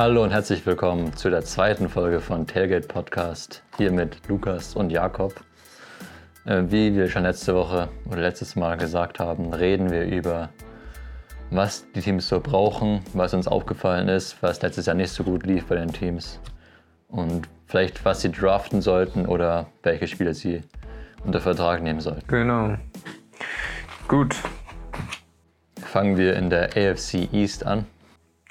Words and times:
Hallo 0.00 0.22
und 0.22 0.30
herzlich 0.30 0.64
willkommen 0.64 1.14
zu 1.14 1.28
der 1.28 1.42
zweiten 1.42 1.90
Folge 1.90 2.20
von 2.20 2.46
Tailgate 2.46 2.88
Podcast. 2.88 3.62
Hier 3.76 3.92
mit 3.92 4.26
Lukas 4.28 4.74
und 4.74 4.88
Jakob. 4.88 5.34
Äh, 6.46 6.62
Wie 6.68 6.96
wir 6.96 7.10
schon 7.10 7.24
letzte 7.24 7.54
Woche 7.54 7.90
oder 8.06 8.22
letztes 8.22 8.56
Mal 8.56 8.78
gesagt 8.78 9.20
haben, 9.20 9.52
reden 9.52 9.90
wir 9.90 10.04
über, 10.04 10.48
was 11.50 11.84
die 11.94 12.00
Teams 12.00 12.26
so 12.26 12.40
brauchen, 12.40 13.02
was 13.12 13.34
uns 13.34 13.46
aufgefallen 13.46 14.08
ist, 14.08 14.42
was 14.42 14.62
letztes 14.62 14.86
Jahr 14.86 14.96
nicht 14.96 15.10
so 15.10 15.22
gut 15.22 15.44
lief 15.44 15.66
bei 15.66 15.74
den 15.74 15.92
Teams 15.92 16.40
und 17.08 17.46
vielleicht, 17.66 18.02
was 18.02 18.22
sie 18.22 18.32
draften 18.32 18.80
sollten 18.80 19.26
oder 19.26 19.66
welche 19.82 20.08
Spieler 20.08 20.32
sie 20.32 20.62
unter 21.26 21.42
Vertrag 21.42 21.82
nehmen 21.82 22.00
sollten. 22.00 22.26
Genau. 22.26 22.74
Gut, 24.08 24.34
Fangen 25.82 26.16
wir 26.16 26.36
in 26.36 26.48
der 26.48 26.70
AFC 26.74 27.30
East 27.34 27.66
an. 27.66 27.84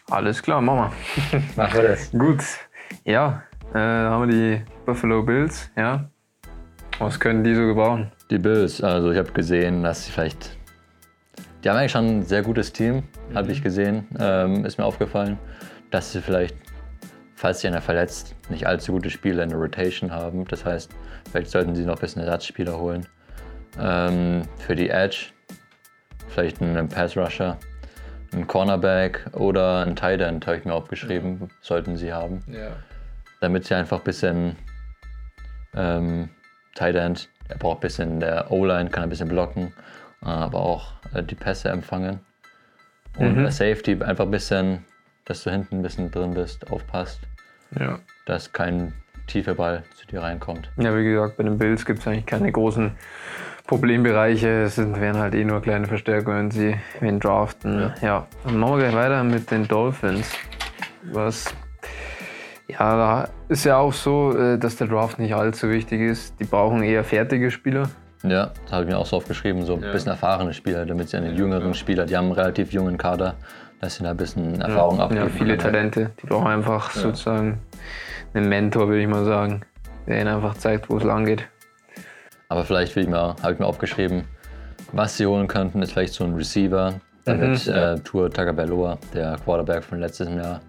Alles 0.10 0.42
klar, 0.42 0.62
machen 0.62 0.92
wir. 1.32 1.42
Machen 1.56 1.82
wir 1.82 1.90
das. 1.90 2.12
Gut, 2.12 2.44
ja, 3.04 3.44
äh, 3.70 3.74
da 3.74 4.10
haben 4.10 4.30
wir 4.30 4.36
die 4.36 4.66
Buffalo 4.86 5.24
Bills, 5.24 5.70
ja. 5.76 6.10
Was 6.98 7.20
können 7.20 7.44
die 7.44 7.56
so 7.56 7.62
gebrauchen? 7.62 8.12
Die 8.30 8.38
Bills, 8.38 8.84
also 8.84 9.12
ich 9.12 9.18
habe 9.18 9.32
gesehen, 9.32 9.84
dass 9.84 10.06
sie 10.06 10.12
vielleicht. 10.12 10.58
Die 11.64 11.70
haben 11.70 11.78
eigentlich 11.78 11.92
schon 11.92 12.08
ein 12.08 12.24
sehr 12.24 12.42
gutes 12.42 12.74
Team, 12.74 13.04
habe 13.34 13.52
ich 13.52 13.62
gesehen. 13.62 14.08
Ähm, 14.20 14.66
ist 14.66 14.78
mir 14.78 14.86
aufgefallen, 14.86 15.38
dass 15.92 16.12
sie 16.12 16.22
vielleicht, 16.22 16.56
falls 17.36 17.62
sich 17.62 17.70
einer 17.70 17.82
verletzt, 17.82 18.36
nicht 18.50 18.66
allzu 18.66 18.94
gute 18.94 19.10
Spieler 19.10 19.44
in 19.44 19.50
der 19.50 19.60
Rotation 19.60 20.12
haben. 20.12 20.46
Das 20.46 20.66
heißt, 20.66 20.92
vielleicht 21.32 21.52
sollten 21.52 21.76
sie 21.76 21.86
noch 21.86 21.96
ein 21.96 22.02
bisschen 22.02 22.22
Ersatzspieler 22.22 22.78
holen. 22.78 23.06
Ähm, 23.80 24.44
für 24.58 24.76
die 24.76 24.90
Edge, 24.90 25.28
vielleicht 26.30 26.62
einen 26.62 26.88
Pass 26.88 27.16
Rusher, 27.16 27.58
einen 28.32 28.48
Cornerback 28.48 29.26
oder 29.34 29.82
einen 29.82 29.96
Tight 29.96 30.22
End, 30.22 30.46
habe 30.48 30.58
ich 30.58 30.66
mir 30.66 30.74
aufgeschrieben, 30.74 31.50
sollten 31.62 31.98
sie 31.98 32.14
haben 32.14 32.44
Ja. 32.48 32.72
damit 33.42 33.66
sie 33.66 33.74
einfach 33.76 34.00
ein 34.00 34.04
bisschen 34.04 34.56
ähm, 35.76 36.30
Tight 36.76 36.96
End, 36.96 37.30
er 37.48 37.58
braucht 37.58 37.78
ein 37.80 37.82
bisschen 37.82 38.20
der 38.20 38.52
O-Line, 38.52 38.90
kann 38.90 39.04
ein 39.04 39.10
bisschen 39.10 39.30
blocken, 39.30 39.74
aber 40.22 40.60
auch 40.60 40.94
äh, 41.14 41.24
die 41.24 41.36
Pässe 41.36 41.70
empfangen. 41.70 42.20
Und 43.18 43.38
Mhm. 43.38 43.42
der 43.44 43.52
Safety 43.52 44.02
einfach 44.04 44.26
ein 44.26 44.32
bisschen, 44.32 44.86
dass 45.26 45.44
du 45.44 45.50
hinten 45.52 45.78
ein 45.78 45.82
bisschen 45.82 46.12
drin 46.12 46.34
bist, 46.34 46.70
aufpasst, 46.72 47.22
Ja. 47.80 48.00
dass 48.26 48.52
kein 48.54 48.94
tiefer 49.28 49.56
Ball 49.56 49.84
zu 49.96 50.08
dir 50.08 50.22
reinkommt. 50.22 50.70
Ja, 50.78 50.96
wie 50.96 51.04
gesagt, 51.04 51.38
bei 51.38 51.44
den 51.44 51.58
Bills 51.58 51.86
gibt 51.86 52.00
es 52.00 52.08
eigentlich 52.08 52.26
keine 52.26 52.52
großen 52.52 52.92
Problembereiche. 53.70 54.68
Sind, 54.68 55.00
wären 55.00 55.20
halt 55.20 55.36
eh 55.36 55.46
nur 55.46 55.62
kleine 55.62 55.86
Verstärkungen, 55.86 56.38
wenn 56.38 56.52
sie 56.52 56.76
wen 57.02 57.20
draften. 57.20 57.94
Ja. 58.02 58.26
Dann 58.44 58.58
machen 58.58 58.80
wir 58.80 58.90
gleich 58.90 58.96
weiter 58.96 59.24
mit 59.24 59.52
den 59.52 59.68
Dolphins. 59.68 60.32
Was. 61.04 61.54
Ja, 62.68 62.96
da 62.98 63.30
ist 63.48 63.66
ja 63.66 63.78
auch 63.78 63.94
so, 63.94 64.36
äh, 64.36 64.58
dass 64.58 64.78
der 64.78 64.88
Draft 64.88 65.20
nicht 65.20 65.36
allzu 65.36 65.70
wichtig 65.70 66.02
ist. 66.02 66.40
Die 66.40 66.46
brauchen 66.46 66.82
eher 66.82 67.04
fertige 67.04 67.52
Spieler. 67.52 67.90
Ja, 68.24 68.50
das 68.64 68.72
habe 68.72 68.86
ich 68.86 68.90
mir 68.90 68.98
auch 68.98 69.06
so 69.06 69.18
aufgeschrieben, 69.18 69.64
so 69.64 69.76
ein 69.76 69.82
bisschen 69.82 70.10
erfahrene 70.10 70.54
Spieler, 70.54 70.88
damit 70.88 71.10
sie 71.10 71.18
an 71.18 71.24
den 71.24 71.36
jüngeren 71.36 71.76
Spieler, 71.76 72.08
die 72.08 72.18
haben 72.18 72.26
einen 72.26 72.34
relativ 72.34 72.74
jungen 72.74 72.98
Kader, 72.98 73.36
dass 73.82 73.96
sie 73.96 74.04
da 74.04 74.12
ein 74.12 74.18
bisschen 74.18 74.60
Erfahrung 74.62 75.00
abgeben. 75.00 75.22
Ja, 75.22 75.30
viele. 75.30 75.58
Talente. 75.60 76.10
Die 76.22 76.26
brauchen 76.26 76.48
einfach 76.48 76.90
sozusagen 76.90 77.60
einen 78.34 78.50
Mentor, 78.50 78.88
würde 78.88 79.02
ich 79.02 79.08
mal 79.08 79.26
sagen, 79.26 79.62
der 80.08 80.22
ihnen 80.22 80.28
einfach 80.28 80.56
zeigt, 80.56 80.90
wo 80.90 80.98
es 80.98 81.04
lang 81.04 81.26
geht. 81.26 81.48
Aber 82.52 82.66
vielleicht 82.66 82.96
will 82.96 83.04
ich 83.04 83.10
mir, 83.10 83.36
habe 83.42 83.54
ich 83.54 83.60
mir 83.60 83.66
aufgeschrieben, 83.68 84.24
was 84.92 85.18
sie 85.18 85.28
holen 85.28 85.48
könnten, 85.48 85.84
ist 85.84 85.92
vielleicht 85.94 86.14
so 86.14 86.24
ein 86.24 86.34
Receiver, 86.34 86.96
damit 87.26 87.68
äh, 87.68 88.00
Tour 88.00 88.32
Tagovailoa, 88.32 88.98
der 89.14 89.38
Quarterback 89.46 89.84
von 89.84 90.00
letztem 90.00 90.36
Jahr, 90.36 90.60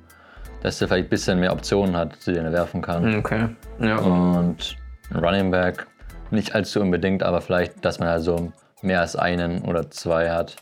dass 0.63 0.81
er 0.83 0.89
vielleicht 0.89 1.07
ein 1.07 1.11
bisschen 1.11 1.41
mehr 1.41 1.53
Optionen 1.55 1.97
hat, 1.97 2.17
zu 2.17 2.33
denen 2.33 2.47
er 2.47 2.53
werfen 2.53 2.83
kann. 2.83 3.15
Okay. 3.17 3.49
Ja. 3.81 3.97
Und 3.97 4.77
ein 5.11 5.25
Running 5.25 5.51
Back, 5.51 5.87
nicht 6.31 6.55
allzu 6.55 6.81
unbedingt, 6.83 7.23
aber 7.23 7.41
vielleicht, 7.41 7.83
dass 7.83 7.99
man 7.99 8.09
also 8.09 8.53
mehr 8.83 9.01
als 9.01 9.17
einen 9.17 9.63
oder 9.63 9.91
zwei 9.91 10.31
hat, 10.31 10.57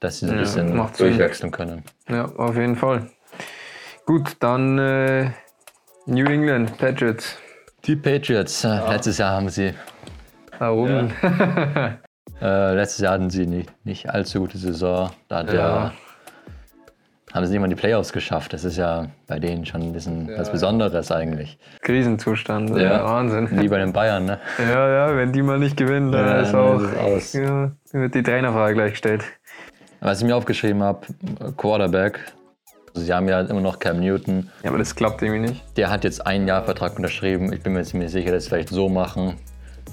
dass 0.00 0.18
sie 0.18 0.26
so 0.26 0.32
ein 0.32 0.38
Ja, 0.38 0.42
bisschen 0.42 0.90
durchwechseln 0.98 1.52
können. 1.52 1.84
Ja, 2.08 2.24
auf 2.24 2.56
jeden 2.56 2.74
Fall. 2.74 3.08
Gut, 4.04 4.36
dann 4.40 4.78
äh, 4.80 5.30
New 6.06 6.26
England 6.26 6.76
Patriots. 6.76 7.36
Die 7.84 7.94
Patriots, 7.94 8.64
äh, 8.64 8.80
letztes 8.90 9.18
Jahr 9.18 9.30
haben 9.32 9.48
sie, 9.48 9.72
Warum? 10.60 11.10
äh, 12.42 12.74
letztes 12.74 12.98
Jahr 13.00 13.14
hatten 13.14 13.30
sie 13.30 13.46
nicht, 13.46 13.70
nicht 13.84 14.10
allzu 14.10 14.40
gute 14.40 14.58
Saison. 14.58 15.10
Da 15.28 15.38
hat 15.38 15.46
Ja. 15.46 15.52
der, 15.52 15.92
haben 17.32 17.46
sie 17.46 17.52
nicht 17.52 17.60
mal 17.60 17.68
die 17.68 17.76
Playoffs 17.76 18.12
geschafft. 18.12 18.52
Das 18.52 18.64
ist 18.64 18.76
ja 18.76 19.06
bei 19.26 19.38
denen 19.38 19.64
schon 19.64 19.80
ein 19.82 19.92
bisschen 19.92 20.28
was 20.36 20.52
Besonderes 20.52 21.10
eigentlich. 21.10 21.58
Krisenzustand. 21.80 22.76
Ja. 22.76 23.04
Wahnsinn. 23.04 23.48
Wie 23.52 23.68
bei 23.68 23.78
den 23.78 23.92
Bayern, 23.92 24.26
ne? 24.26 24.38
Ja, 24.58 24.88
ja, 25.08 25.16
wenn 25.16 25.32
die 25.32 25.40
mal 25.42 25.58
nicht 25.58 25.76
gewinnen, 25.76 26.12
dann 26.12 26.26
Ja, 26.26 26.40
ist 26.40 26.54
auch 26.54 26.80
ist 26.82 26.96
aus. 26.98 27.32
Ja, 27.32 27.70
wird 27.92 28.14
die 28.14 28.22
Trainerfrage 28.22 28.74
gleichgestellt. 28.74 29.24
Was 30.00 30.20
ich 30.20 30.26
mir 30.26 30.36
aufgeschrieben 30.36 30.82
habe, 30.82 31.06
Quarterback. 31.56 32.20
Also 32.94 33.06
sie 33.06 33.14
haben 33.14 33.28
ja 33.28 33.40
immer 33.42 33.60
noch 33.60 33.78
Cam 33.78 34.00
Newton. 34.00 34.50
Ja, 34.62 34.70
aber 34.70 34.78
das 34.78 34.94
klappt 34.94 35.22
irgendwie 35.22 35.48
nicht. 35.52 35.62
Der 35.78 35.90
hat 35.90 36.04
jetzt 36.04 36.26
einen 36.26 36.48
Jahr 36.48 36.64
Vertrag 36.64 36.96
unterschrieben. 36.96 37.52
Ich 37.52 37.62
bin 37.62 37.72
mir 37.72 37.82
ziemlich 37.84 38.10
sicher, 38.10 38.32
dass 38.32 38.44
sie 38.44 38.50
vielleicht 38.50 38.70
so 38.70 38.88
machen. 38.88 39.36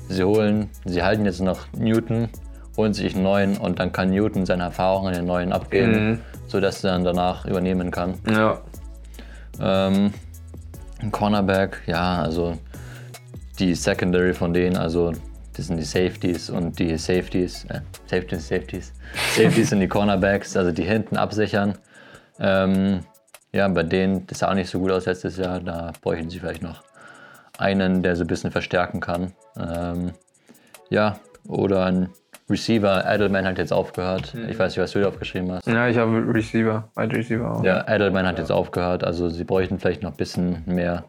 Sie 0.09 0.23
holen, 0.23 0.69
sie 0.85 1.03
halten 1.03 1.25
jetzt 1.25 1.41
noch 1.41 1.67
Newton, 1.77 2.29
holen 2.77 2.93
sich 2.93 3.13
einen 3.15 3.23
neuen 3.23 3.57
und 3.57 3.79
dann 3.79 3.91
kann 3.91 4.09
Newton 4.09 4.45
seine 4.45 4.63
Erfahrungen 4.63 5.07
an 5.09 5.13
den 5.13 5.25
neuen 5.25 5.51
abgeben, 5.51 6.11
Mhm. 6.11 6.19
sodass 6.47 6.83
er 6.83 6.91
dann 6.91 7.03
danach 7.03 7.45
übernehmen 7.45 7.91
kann. 7.91 8.15
Ja. 8.29 8.61
Ähm, 9.59 10.13
ein 11.01 11.11
Cornerback, 11.11 11.81
ja, 11.87 12.21
also 12.21 12.57
die 13.59 13.73
Secondary 13.75 14.33
von 14.33 14.53
denen, 14.53 14.77
also 14.77 15.13
das 15.55 15.67
sind 15.67 15.77
die 15.77 15.83
Safeties 15.83 16.49
und 16.51 16.77
die 16.77 16.97
Safeties, 16.97 17.65
äh, 17.65 17.81
Safeties, 18.05 18.47
Safeties, 18.47 18.93
Safeties 19.35 19.69
sind 19.69 19.79
die 19.79 19.87
Cornerbacks, 19.87 20.55
also 20.55 20.71
die 20.71 20.83
hinten 20.83 21.17
absichern. 21.17 21.75
Ähm, 22.39 22.99
ja, 23.51 23.67
bei 23.67 23.81
denen, 23.83 24.27
das 24.27 24.39
sah 24.39 24.49
auch 24.49 24.53
nicht 24.53 24.69
so 24.69 24.77
gut 24.79 24.91
aus 24.91 25.05
letztes 25.05 25.37
Jahr, 25.37 25.59
da 25.59 25.91
bräuchten 26.01 26.29
sie 26.29 26.37
vielleicht 26.39 26.61
noch 26.61 26.83
einen, 27.57 28.03
der 28.03 28.15
so 28.15 28.23
ein 28.23 28.27
bisschen 28.27 28.51
verstärken 28.51 28.99
kann. 28.99 29.33
Ähm, 29.59 30.11
ja, 30.89 31.19
oder 31.47 31.85
ein 31.85 32.09
Receiver, 32.49 33.03
Edelman 33.05 33.45
hat 33.45 33.57
jetzt 33.57 33.73
aufgehört. 33.73 34.33
Ich 34.47 34.57
weiß 34.57 34.71
nicht, 34.73 34.83
was 34.83 34.91
du 34.91 35.01
da 35.01 35.09
aufgeschrieben 35.09 35.51
hast. 35.51 35.67
Ja, 35.67 35.87
ich 35.89 35.97
habe 35.97 36.23
Receiver, 36.33 36.89
Wide 36.95 37.15
Receiver 37.15 37.51
auch. 37.51 37.63
Ja, 37.63 37.85
Edelman 37.93 38.25
hat 38.25 38.39
jetzt 38.39 38.51
aufgehört, 38.51 39.03
also 39.03 39.27
sie 39.29 39.43
bräuchten 39.43 39.79
vielleicht 39.79 40.01
noch 40.01 40.11
ein 40.11 40.17
bisschen 40.17 40.63
mehr 40.65 41.03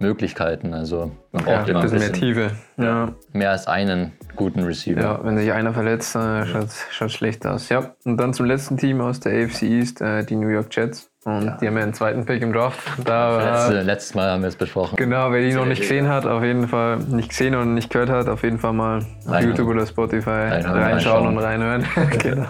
Möglichkeiten. 0.00 0.74
Also 0.74 1.12
man 1.32 1.46
Ja, 1.46 1.56
braucht 1.58 1.64
ein 1.64 1.68
immer 1.70 1.80
ein 1.80 1.90
bisschen 1.90 1.98
mehr 1.98 2.12
Tiefe. 2.12 2.50
Ja. 2.76 3.12
mehr 3.32 3.50
als 3.52 3.66
einen 3.68 4.12
guten 4.34 4.64
Receiver. 4.64 5.00
ja, 5.00 5.24
wenn 5.24 5.38
sich 5.38 5.52
einer 5.52 5.72
verletzt, 5.72 6.14
dann 6.16 6.46
schaut 6.46 6.64
es 7.08 7.12
schlecht 7.12 7.46
aus. 7.46 7.68
Ja, 7.68 7.94
und 8.04 8.16
dann 8.16 8.34
zum 8.34 8.46
letzten 8.46 8.76
Team 8.76 9.00
aus 9.00 9.20
der 9.20 9.44
AFC 9.44 9.62
East, 9.62 10.00
äh, 10.00 10.24
die 10.24 10.34
New 10.36 10.48
York 10.48 10.74
Jets. 10.74 11.10
Und 11.24 11.56
die 11.60 11.66
haben 11.66 11.76
ja 11.76 11.82
einen 11.82 11.94
zweiten 11.94 12.26
Pick 12.26 12.42
im 12.42 12.52
Draft. 12.52 12.78
Da 13.02 13.30
war, 13.32 13.52
Letzte, 13.52 13.82
letztes 13.82 14.14
Mal 14.14 14.30
haben 14.30 14.42
wir 14.42 14.48
es 14.48 14.56
besprochen. 14.56 14.96
Genau, 14.96 15.32
wer 15.32 15.40
die 15.40 15.54
noch 15.54 15.64
nicht 15.64 15.80
gesehen 15.80 16.06
hat, 16.08 16.26
auf 16.26 16.42
jeden 16.42 16.68
Fall 16.68 16.98
nicht 16.98 17.30
gesehen 17.30 17.54
und 17.54 17.72
nicht 17.72 17.88
gehört 17.90 18.10
hat, 18.10 18.28
auf 18.28 18.42
jeden 18.42 18.58
Fall 18.58 18.74
mal 18.74 18.98
auf. 19.26 19.40
YouTube 19.40 19.68
oder 19.68 19.86
Spotify 19.86 20.28
Reinhören, 20.30 20.82
reinschauen 20.82 21.26
und 21.28 21.38
reinhören. 21.38 21.84
genau. 22.18 22.46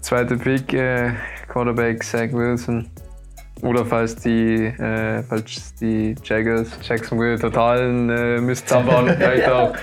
Zweite 0.00 0.38
Pick, 0.38 0.72
äh, 0.72 1.12
Quarterback 1.48 2.02
Zach 2.02 2.32
Wilson. 2.32 2.86
Oder 3.62 3.84
falls 3.84 4.16
die, 4.16 4.54
äh, 4.64 5.22
falls 5.22 5.74
die 5.74 6.14
Jaggers 6.24 6.78
Jacksonville 6.80 7.38
totalen 7.38 8.08
äh, 8.08 8.40
Mist 8.40 8.70
zaubern, 8.70 9.06
vielleicht 9.18 9.50
auch 9.50 9.74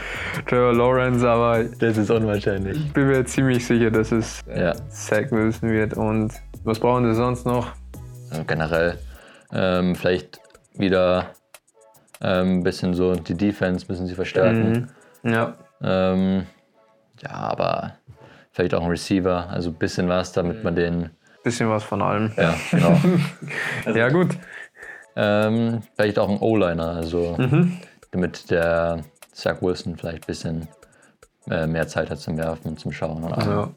Trevor 0.47 0.73
Lawrence, 0.73 1.27
aber 1.27 1.63
Das 1.80 1.95
ist 1.95 2.09
unwahrscheinlich. 2.09 2.75
ich 2.75 2.91
bin 2.94 3.06
mir 3.07 3.23
ziemlich 3.25 3.63
sicher, 3.68 3.91
dass 3.91 4.12
es 4.12 4.44
Ja, 4.47 4.73
Zach 4.89 5.30
Wilson 5.30 5.69
wird. 5.69 5.94
Und 5.94 6.31
was 6.68 6.80
brauchen 6.80 7.06
sie 7.06 7.16
sonst 7.16 7.46
noch? 7.46 7.72
also 8.30 8.44
generell 8.44 9.00
ähm, 9.54 9.96
vielleicht 9.96 10.40
wieder 10.74 11.30
ähm, 12.22 12.60
ein 12.60 12.64
bisschen 12.64 12.94
so 12.94 13.16
die 13.16 13.36
Defense 13.36 13.86
müssen 13.88 14.06
sie 14.06 14.16
verstärken. 14.16 14.90
Ja, 15.24 15.56
Ähm, 15.81 16.46
ja, 17.22 17.30
aber 17.31 17.94
vielleicht 18.52 18.74
auch 18.74 18.84
ein 18.84 18.90
Receiver, 18.90 19.50
also 19.50 19.69
ein 19.69 19.75
bisschen 19.75 20.10
was, 20.10 20.34
damit 20.34 20.64
man 20.64 20.75
den. 20.75 21.10
bisschen 21.44 21.69
was 21.69 21.84
von 21.84 22.02
allem. 22.02 22.31
Ja, 22.36 22.54
genau. 22.72 23.00
Ja, 23.96 24.10
gut. 24.10 24.38
Ähm, 25.16 25.81
vielleicht 25.96 26.19
auch 26.19 26.30
ein 26.30 26.38
O-Liner, 26.40 26.90
also 26.98 27.38
damit 28.12 28.52
der 28.52 29.00
Zach 29.31 29.62
Wilson 29.62 29.96
vielleicht 29.96 30.24
ein 30.24 30.28
bisschen 30.28 30.68
äh, 31.50 31.66
mehr 31.66 31.88
Zeit 31.88 32.10
hat 32.10 32.19
zum 32.19 32.38
Werfen, 32.38 32.75
zum 32.78 32.92
Schauen 32.92 33.24
und 33.24 33.34
allem. 33.34 33.50
Ja. 33.52 33.69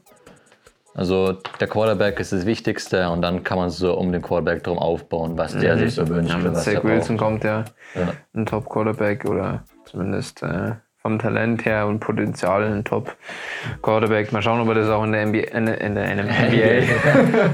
Also 0.93 1.33
der 1.59 1.67
Quarterback 1.67 2.19
ist 2.19 2.33
das 2.33 2.45
Wichtigste 2.45 3.09
und 3.09 3.21
dann 3.21 3.43
kann 3.43 3.57
man 3.57 3.69
so 3.69 3.97
um 3.97 4.11
den 4.11 4.21
Quarterback 4.21 4.63
drum 4.63 4.77
aufbauen, 4.77 5.37
was 5.37 5.57
der 5.57 5.77
sich 5.77 5.95
so 5.95 6.07
wünscht. 6.07 6.33
Ja, 6.33 6.43
er 6.43 6.53
Zach. 6.53 6.83
Wilson 6.83 7.17
kommt 7.17 7.43
ja 7.45 7.63
Ja. 7.95 8.13
ein 8.33 8.45
Top-Quarterback 8.45 9.23
oder 9.25 9.63
zumindest 9.85 10.43
äh, 10.43 10.73
vom 11.01 11.17
Talent 11.17 11.63
her 11.65 11.87
und 11.87 11.99
Potenzial 12.01 12.63
ein 12.63 12.83
Top-Quarterback. 12.83 14.33
Mal 14.33 14.41
schauen, 14.41 14.59
ob 14.59 14.67
er 14.67 14.75
das 14.75 14.89
auch 14.89 15.03
in 15.05 15.13
der, 15.13 15.25
NBA, 15.27 15.39
in 15.57 15.65
der, 15.65 15.79
in 15.81 15.95
der 15.95 16.15
NBA, 16.15 17.49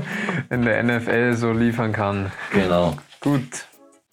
in 0.49 0.61
der 0.63 0.83
NFL 0.83 1.33
so 1.33 1.51
liefern 1.51 1.91
kann. 1.93 2.31
Genau. 2.53 2.95
Gut. 3.21 3.67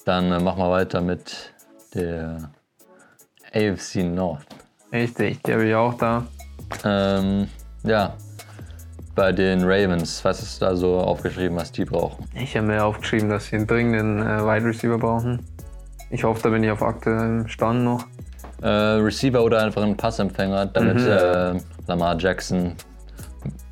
Dann 0.04 0.30
äh, 0.32 0.38
machen 0.38 0.58
wir 0.58 0.70
weiter 0.70 1.00
mit 1.00 1.52
der 1.94 2.50
AFC 3.54 3.96
North. 4.04 4.44
Richtig, 4.92 5.42
die 5.42 5.52
habe 5.52 5.64
ich 5.66 5.74
auch 5.74 5.94
da. 5.94 6.26
Ähm, 6.84 7.48
ja, 7.84 8.14
bei 9.14 9.32
den 9.32 9.62
Ravens, 9.64 10.24
was 10.24 10.42
ist 10.42 10.60
da 10.62 10.74
so 10.74 10.98
aufgeschrieben, 10.98 11.56
was 11.56 11.70
die 11.72 11.84
brauchen? 11.84 12.26
Ich 12.34 12.56
habe 12.56 12.66
mir 12.66 12.84
aufgeschrieben, 12.84 13.28
dass 13.28 13.46
sie 13.46 13.56
einen 13.56 13.66
dringenden 13.66 14.20
äh, 14.20 14.42
Wide 14.44 14.66
Receiver 14.66 14.98
brauchen. 14.98 15.40
Ich 16.10 16.24
hoffe, 16.24 16.42
da 16.42 16.50
bin 16.50 16.62
ich 16.64 16.70
auf 16.70 16.82
aktuellem 16.82 17.48
Stand 17.48 17.84
noch. 17.84 18.06
Äh, 18.62 18.68
Receiver 18.68 19.42
oder 19.42 19.62
einfach 19.62 19.82
ein 19.82 19.96
Passempfänger, 19.96 20.66
damit 20.66 20.96
Mhm. 20.96 21.06
äh, 21.08 21.60
Lamar 21.86 22.16
Jackson, 22.18 22.74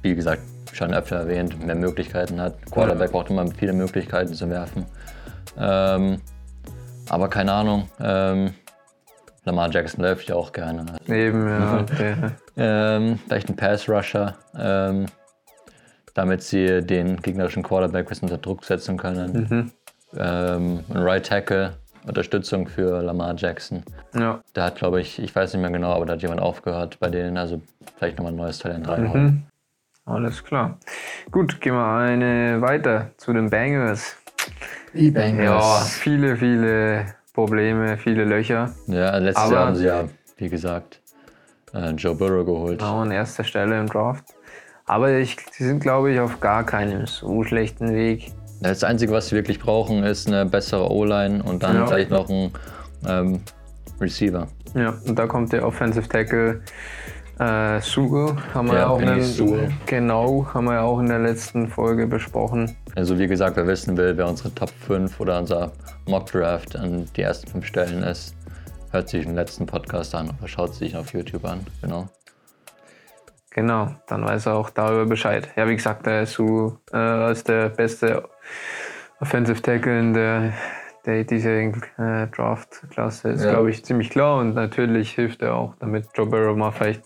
wie 0.02 0.14
gesagt, 0.14 0.42
schon 0.72 0.92
öfter 0.94 1.16
erwähnt, 1.16 1.64
mehr 1.64 1.74
Möglichkeiten 1.76 2.40
hat. 2.40 2.54
Quarterback 2.70 3.12
braucht 3.12 3.30
immer 3.30 3.46
viele 3.46 3.72
Möglichkeiten 3.72 4.32
zu 4.34 4.48
werfen. 4.48 4.86
Ähm, 5.58 6.18
aber 7.08 7.28
keine 7.28 7.52
Ahnung, 7.52 7.88
ähm, 8.00 8.54
Lamar 9.44 9.70
Jackson 9.70 10.02
läuft 10.04 10.28
ja 10.28 10.36
auch 10.36 10.52
gerne. 10.52 10.86
Eben, 11.08 11.48
ja. 11.48 11.82
Der, 11.98 12.32
Ähm, 12.56 13.18
vielleicht 13.26 13.48
ein 13.48 13.56
Pass-Rusher, 13.56 14.34
ähm, 14.58 15.06
damit 16.14 16.42
sie 16.42 16.82
den 16.82 17.16
gegnerischen 17.22 17.62
Quarterback 17.62 18.06
ein 18.06 18.08
bisschen 18.08 18.28
unter 18.28 18.40
Druck 18.40 18.64
setzen 18.64 18.96
können. 18.96 19.46
Mhm. 19.48 19.70
Ähm, 20.18 20.80
ein 20.92 20.96
Right 21.02 21.24
Tackle, 21.26 21.74
Unterstützung 22.06 22.66
für 22.68 23.00
Lamar 23.02 23.34
Jackson. 23.36 23.82
ja. 24.14 24.40
Da 24.52 24.64
hat, 24.66 24.76
glaube 24.76 25.00
ich, 25.00 25.18
ich 25.18 25.34
weiß 25.34 25.52
nicht 25.54 25.62
mehr 25.62 25.70
genau, 25.70 25.92
aber 25.92 26.04
da 26.06 26.12
hat 26.14 26.22
jemand 26.22 26.40
aufgehört 26.42 26.98
bei 27.00 27.08
denen, 27.08 27.36
also 27.38 27.62
vielleicht 27.96 28.18
nochmal 28.18 28.32
ein 28.32 28.36
neues 28.36 28.58
Talent 28.58 28.88
reinholen. 28.88 29.24
Mhm. 29.24 29.42
Alles 30.04 30.42
klar. 30.42 30.78
Gut, 31.30 31.60
gehen 31.60 31.74
wir 31.74 31.86
eine 31.86 32.60
weiter 32.60 33.10
zu 33.18 33.32
den 33.32 33.48
Bengals. 33.50 34.16
Die 34.92 35.10
Ja, 35.12 35.60
viele, 35.86 36.36
viele 36.36 37.06
Probleme, 37.32 37.96
viele 37.96 38.24
Löcher. 38.24 38.74
Ja, 38.88 39.16
letztes 39.16 39.44
Aber- 39.44 39.54
Jahr 39.54 39.66
haben 39.68 39.76
sie 39.76 39.86
ja, 39.86 40.04
wie 40.36 40.48
gesagt, 40.50 41.00
äh, 41.72 41.90
Joe 41.92 42.14
Burrow 42.16 42.44
geholt. 42.44 42.80
Genau, 42.80 43.00
an 43.00 43.12
erster 43.12 43.44
Stelle 43.44 43.78
im 43.78 43.86
Draft. 43.86 44.24
Aber 44.86 45.12
ich, 45.12 45.36
sie 45.52 45.64
sind, 45.64 45.80
glaube 45.80 46.12
ich, 46.12 46.20
auf 46.20 46.40
gar 46.40 46.64
keinem 46.64 47.06
so 47.06 47.44
schlechten 47.44 47.94
Weg. 47.94 48.32
Das 48.60 48.84
Einzige, 48.84 49.12
was 49.12 49.28
sie 49.28 49.34
wirklich 49.36 49.58
brauchen, 49.58 50.02
ist 50.04 50.26
eine 50.28 50.46
bessere 50.46 50.90
O-Line 50.90 51.42
und 51.42 51.62
dann 51.62 51.76
Ja. 51.76 51.86
vielleicht 51.86 52.10
noch 52.10 52.28
ein 52.28 52.52
ähm, 53.06 53.40
Receiver. 54.00 54.46
Ja, 54.74 54.94
und 55.06 55.18
da 55.18 55.26
kommt 55.26 55.52
der 55.52 55.66
Offensive 55.66 56.08
Tackle 56.08 56.60
äh, 57.38 57.80
Sewell. 57.80 58.36
Haben 58.54 58.68
wir 58.68 58.74
Ja, 58.74 58.80
ja 58.80 58.88
auch 58.88 59.00
Sewell. 59.22 59.70
Genau, 59.86 60.46
haben 60.52 60.64
wir 60.66 60.74
ja 60.74 60.82
auch 60.82 61.00
in 61.00 61.06
der 61.06 61.18
letzten 61.18 61.68
Folge 61.68 62.06
besprochen. 62.06 62.76
Also 62.94 63.18
wie 63.18 63.26
gesagt, 63.26 63.56
wer 63.56 63.66
wissen 63.66 63.96
will, 63.96 64.16
wer 64.16 64.28
unsere 64.28 64.54
Top 64.54 64.70
5 64.86 65.18
oder 65.18 65.38
unser 65.38 65.72
Mock 66.06 66.26
Draft 66.30 66.76
an 66.76 67.06
die 67.16 67.22
ersten 67.22 67.48
fünf 67.50 67.66
Stellen 67.66 68.02
ist, 68.02 68.34
hört 68.90 69.08
sich 69.08 69.24
den 69.24 69.34
letzten 69.34 69.66
Podcast 69.66 70.14
an 70.14 70.30
oder 70.38 70.46
schaut 70.48 70.74
sich 70.74 70.92
ihn 70.92 70.98
auf 70.98 71.12
YouTube 71.12 71.44
an. 71.44 71.60
Genau. 71.80 72.08
Genau, 73.54 73.94
dann 74.06 74.24
weiß 74.24 74.46
er 74.46 74.54
auch 74.54 74.70
darüber 74.70 75.04
Bescheid. 75.06 75.48
Ja, 75.56 75.68
wie 75.68 75.76
gesagt, 75.76 76.06
der 76.06 76.24
Sewell 76.26 76.72
äh, 76.92 77.32
ist 77.32 77.48
der 77.48 77.68
beste 77.68 78.24
Offensive 79.20 79.60
Tackle 79.60 79.98
in 79.98 80.14
der, 80.14 80.52
der 81.04 81.24
diesjährigen 81.24 81.82
äh, 81.98 82.26
Draft-Klasse. 82.28 83.28
Ist, 83.30 83.44
Ja. 83.44 83.50
glaube 83.50 83.70
ich, 83.70 83.84
ziemlich 83.84 84.08
klar 84.10 84.38
und 84.38 84.54
natürlich 84.54 85.10
hilft 85.12 85.42
er 85.42 85.54
auch, 85.54 85.74
damit 85.80 86.06
Joe 86.14 86.26
Burrow 86.26 86.56
mal 86.56 86.70
vielleicht, 86.70 87.02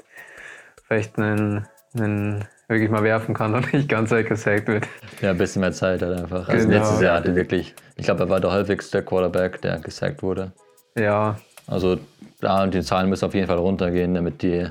vielleicht 0.87 1.19
einen, 1.19 1.67
einen 1.99 2.45
wirklich 2.69 2.91
mal 2.91 3.03
werfen 3.03 3.35
kann 3.35 3.55
und 3.55 3.73
nicht 3.73 3.89
ganz 3.89 4.13
weggesagt 4.13 4.69
wird. 4.69 4.87
Ja, 5.21 5.31
ein 5.31 5.39
bisschen 5.39 5.61
mehr 5.61 5.73
Zeit 5.73 6.01
hat 6.03 6.13
einfach. 6.17 6.49
Also 6.49 6.69
Genau. 6.69 6.79
letztes 6.79 7.01
Jahr 7.01 7.17
hatte 7.17 7.35
wirklich, 7.35 7.75
ich 7.97 8.05
glaube, 8.05 8.23
er 8.25 8.29
war 8.31 8.41
der 8.41 8.53
häufigste 8.53 9.03
Quarterback, 9.03 9.61
der 9.63 9.79
gesackt 9.81 10.23
wurde. 10.23 10.53
Ja, 10.97 11.37
Also 11.67 11.99
da 12.41 12.63
und 12.63 12.73
die 12.73 12.83
Zahlen 12.83 13.09
müssen 13.09 13.25
auf 13.25 13.35
jeden 13.35 13.49
Fall 13.49 13.59
runtergehen, 13.59 14.15
damit 14.15 14.43
die 14.43 14.69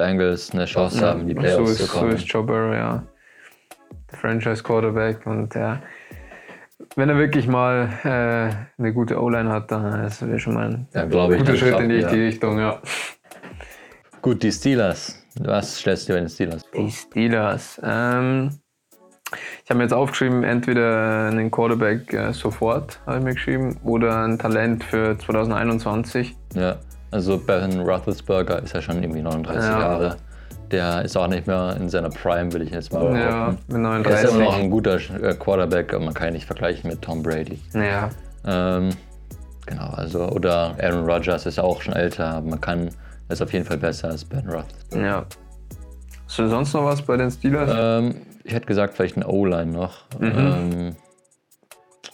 Bengals 0.00 0.50
eine 0.52 0.64
Chance 0.64 1.04
haben, 1.04 1.26
die 1.26 1.34
so 1.34 1.40
Playoffs 1.40 1.70
ist, 1.72 1.76
zu 1.78 1.84
so 1.84 1.98
kommen. 1.98 2.12
ist 2.12 2.26
Joe 2.26 2.42
Burrow, 2.42 2.74
ja. 2.74 3.02
Der 4.10 4.18
Franchise-Quarterback 4.18 5.26
und 5.26 5.54
ja, 5.54 5.80
wenn 6.96 7.10
er 7.10 7.18
wirklich 7.18 7.46
mal 7.46 7.90
äh, 8.02 8.80
eine 8.80 8.92
gute 8.94 9.20
O-Line 9.22 9.50
hat, 9.50 9.70
dann 9.70 10.04
ist 10.04 10.22
das 10.22 10.40
schon 10.40 10.54
mal 10.54 10.68
ein 10.70 10.88
Ja, 10.94 11.04
guter 11.04 11.54
Schritt 11.54 11.78
in 11.80 11.90
die 11.90 11.96
richtige 11.96 12.22
Richtung, 12.22 12.58
ja. 12.58 12.80
Gut, 14.22 14.42
die 14.42 14.50
Steelers. 14.50 15.22
Was 15.38 15.78
stellst 15.78 16.08
du 16.08 16.14
bei 16.14 16.20
den 16.20 16.28
Steelers 16.28 16.64
vor? 16.64 16.82
Die 16.82 16.90
Steelers. 16.90 17.80
Ähm, 17.84 18.58
ich 19.62 19.70
habe 19.70 19.78
mir 19.78 19.84
jetzt 19.84 19.92
aufgeschrieben, 19.92 20.42
entweder 20.42 21.28
einen 21.28 21.50
Quarterback 21.50 22.12
äh, 22.12 22.32
sofort, 22.32 23.00
habe 23.06 23.18
ich 23.18 23.24
mir 23.24 23.34
geschrieben, 23.34 23.78
oder 23.84 24.24
ein 24.24 24.38
Talent 24.38 24.82
für 24.82 25.16
2021. 25.18 26.36
Ja, 26.54 26.78
also 27.10 27.38
Ben 27.38 27.80
Roethlisberger 27.80 28.62
ist 28.62 28.74
ja 28.74 28.80
schon 28.82 29.02
irgendwie 29.02 29.22
39 29.22 29.62
Ja. 29.62 29.80
Jahre. 29.80 30.16
Der 30.70 31.02
ist 31.02 31.16
auch 31.16 31.26
nicht 31.26 31.46
mehr 31.48 31.76
in 31.80 31.88
seiner 31.88 32.10
Prime, 32.10 32.52
würde 32.52 32.64
ich 32.64 32.70
jetzt 32.70 32.92
mal 32.92 33.02
Ja, 33.18 33.50
behaupten. 33.50 33.82
mit 33.82 34.06
Er 34.06 34.22
ist 34.22 34.30
immer 34.30 34.44
noch 34.44 34.52
39. 34.52 34.54
ein 34.64 34.70
guter 34.70 34.94
äh, 34.94 35.34
Quarterback, 35.34 35.92
aber 35.92 36.04
man 36.04 36.14
kann 36.14 36.28
ihn 36.28 36.34
nicht 36.34 36.46
vergleichen 36.46 36.88
mit 36.90 37.02
Tom 37.02 37.22
Brady. 37.24 37.60
Ja, 37.74 38.10
Ähm, 38.46 38.90
genau, 39.66 39.88
also, 39.90 40.28
oder 40.28 40.76
Aaron 40.80 41.10
Rodgers 41.10 41.44
ist 41.46 41.58
auch 41.58 41.82
schon 41.82 41.94
älter, 41.94 42.26
aber 42.34 42.48
man 42.50 42.60
kann, 42.60 42.86
er 43.28 43.32
ist 43.32 43.42
auf 43.42 43.52
jeden 43.52 43.64
Fall 43.64 43.78
besser 43.78 44.08
als 44.10 44.24
Ben 44.24 44.48
Roethlisberger. 44.48 45.04
ja. 45.06 45.24
Hast 46.26 46.38
du 46.38 46.48
sonst 46.48 46.72
noch 46.74 46.84
was 46.84 47.02
bei 47.02 47.16
den 47.16 47.32
Steelers? 47.32 47.68
Ähm, 47.74 48.14
ich 48.44 48.54
hätte 48.54 48.66
gesagt, 48.66 48.94
vielleicht 48.94 49.16
ein 49.16 49.24
O-Line 49.24 49.72
noch. 49.72 50.04
Mhm. 50.20 50.32
Ähm, 50.36 50.96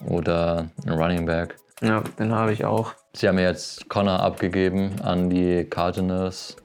oder 0.09 0.67
ein 0.87 0.93
Running 0.93 1.27
Back. 1.27 1.57
Ja, 1.83 2.03
den 2.19 2.33
habe 2.35 2.53
ich 2.55 2.65
auch. 2.65 2.95
Sie 3.17 3.27
haben 3.27 3.39
ja 3.39 3.49
jetzt 3.49 3.89
Connor 3.89 4.21
abgegeben 4.21 4.91
an 5.03 5.31
die 5.31 5.65
Cardinals. 5.65 6.57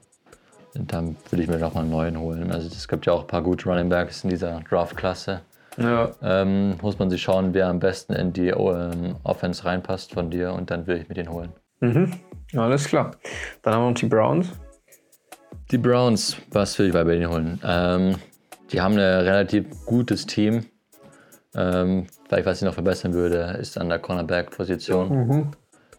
Und 0.76 0.92
dann 0.92 1.16
würde 1.30 1.44
ich 1.44 1.50
mir 1.50 1.58
noch 1.58 1.74
mal 1.74 1.82
einen 1.82 1.92
neuen 1.92 2.20
holen. 2.20 2.52
Also 2.52 2.68
es 2.68 2.90
gibt 2.90 3.06
ja 3.06 3.14
auch 3.14 3.22
ein 3.22 3.28
paar 3.28 3.42
gute 3.42 3.70
Running 3.70 3.88
Backs 3.88 4.26
in 4.26 4.30
dieser 4.30 4.60
Draft-Klasse. 4.70 5.42
Ja, 5.78 6.12
Ähm, 6.22 6.76
muss 6.82 7.00
man 7.00 7.10
sich 7.10 7.22
schauen, 7.22 7.54
wer 7.54 7.68
am 7.68 7.80
besten 7.80 8.12
in 8.12 8.34
die 8.34 8.50
ähm, 8.50 9.16
Offense 9.24 9.64
reinpasst 9.64 10.14
von 10.14 10.30
dir 10.30 10.52
und 10.52 10.70
dann 10.70 10.88
würde 10.88 11.02
ich 11.02 11.08
mir 11.08 11.16
den 11.16 11.32
holen. 11.32 11.54
mhm. 11.80 12.12
alles 12.54 12.86
klar. 12.86 13.12
Dann 13.62 13.74
haben 13.74 13.84
wir 13.84 13.90
noch 13.90 13.96
die 13.98 14.08
Browns. 14.08 14.50
Die 15.72 15.78
Browns, 15.78 16.36
was 16.52 16.78
will 16.78 16.88
ich 16.88 16.94
bei 16.94 17.06
denen 17.06 17.30
holen? 17.30 17.62
Ähm, 17.66 18.16
die 18.74 18.82
haben 18.82 18.96
ein 18.96 19.00
relativ 19.00 19.86
gutes 19.86 20.26
Team. 20.26 20.66
Ähm, 21.56 22.08
vielleicht, 22.28 22.46
was 22.46 22.58
ich 22.58 22.66
noch 22.66 22.74
verbessern 22.74 23.14
würde, 23.14 23.58
ist 23.60 23.78
an 23.78 23.88
der 23.88 24.00
Cornerback-Position. 24.00 25.54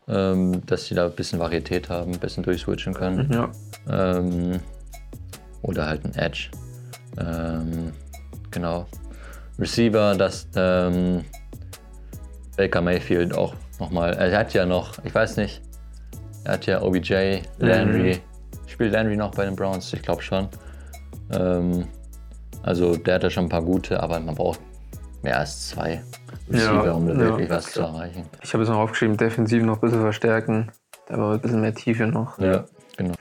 Ähm, 0.09 0.65
dass 0.67 0.87
sie 0.87 0.95
da 0.95 1.07
ein 1.07 1.13
bisschen 1.13 1.39
Varietät 1.39 1.89
haben, 1.89 2.13
ein 2.13 2.19
bisschen 2.19 2.43
durchswitchen 2.43 2.93
können. 2.93 3.31
Ja, 3.33 3.51
Ähm, 3.89 4.61
oder 5.63 5.87
halt 5.87 6.05
ein 6.05 6.15
Edge. 6.17 6.51
Ähm, 7.19 7.93
genau. 8.51 8.87
Receiver, 9.59 10.15
dass 10.17 10.49
ähm, 10.57 11.25
Baker 12.57 12.81
Mayfield 12.81 13.33
auch 13.37 13.55
nochmal. 13.79 14.15
Er 14.15 14.37
hat 14.39 14.53
ja 14.55 14.67
noch, 14.67 14.93
ich 15.05 15.15
weiß 15.15 15.37
nicht, 15.37 15.63
er 16.45 16.55
hat 16.55 16.67
ja 16.67 16.83
OBJ, 16.83 17.39
Landry. 17.59 18.21
Spielt 18.67 18.93
Landry 18.93 19.17
noch 19.17 19.31
bei 19.33 19.45
den 19.45 19.55
Browns? 19.55 19.93
Ich 19.93 20.03
glaube 20.03 20.23
schon. 20.23 20.49
Ähm, 21.33 21.87
also 22.63 22.97
der 22.97 23.15
hat 23.17 23.23
ja 23.23 23.31
schon 23.31 23.45
ein 23.45 23.49
paar 23.49 23.63
gute, 23.63 24.03
aber 24.03 24.19
man 24.19 24.35
braucht 24.35 24.61
mehr 25.23 25.39
als 25.39 25.69
zwei 25.71 26.03
Receiver, 26.51 26.85
Ja, 26.87 26.93
um 26.93 27.07
da 27.07 27.13
ja, 27.15 27.19
wirklich 27.21 27.51
was 27.51 27.73
zu 27.73 27.81
erreichen. 27.81 28.27
ich 28.43 28.53
habe 28.53 28.63
es 28.63 28.69
noch 28.69 28.79
aufgeschrieben, 28.79 29.17
defensiv 29.17 29.63
noch 29.63 29.77
ein 29.77 29.81
bisschen 29.81 30.01
verstärken. 30.01 30.71
Da 31.09 31.19
war 31.19 31.35
ein 31.35 31.41
bisschen 31.41 31.61
mehr 31.61 31.75
Tiefe 31.75 32.07
noch. 32.07 32.39
Ja, 32.39 32.65
genau. 32.97 33.15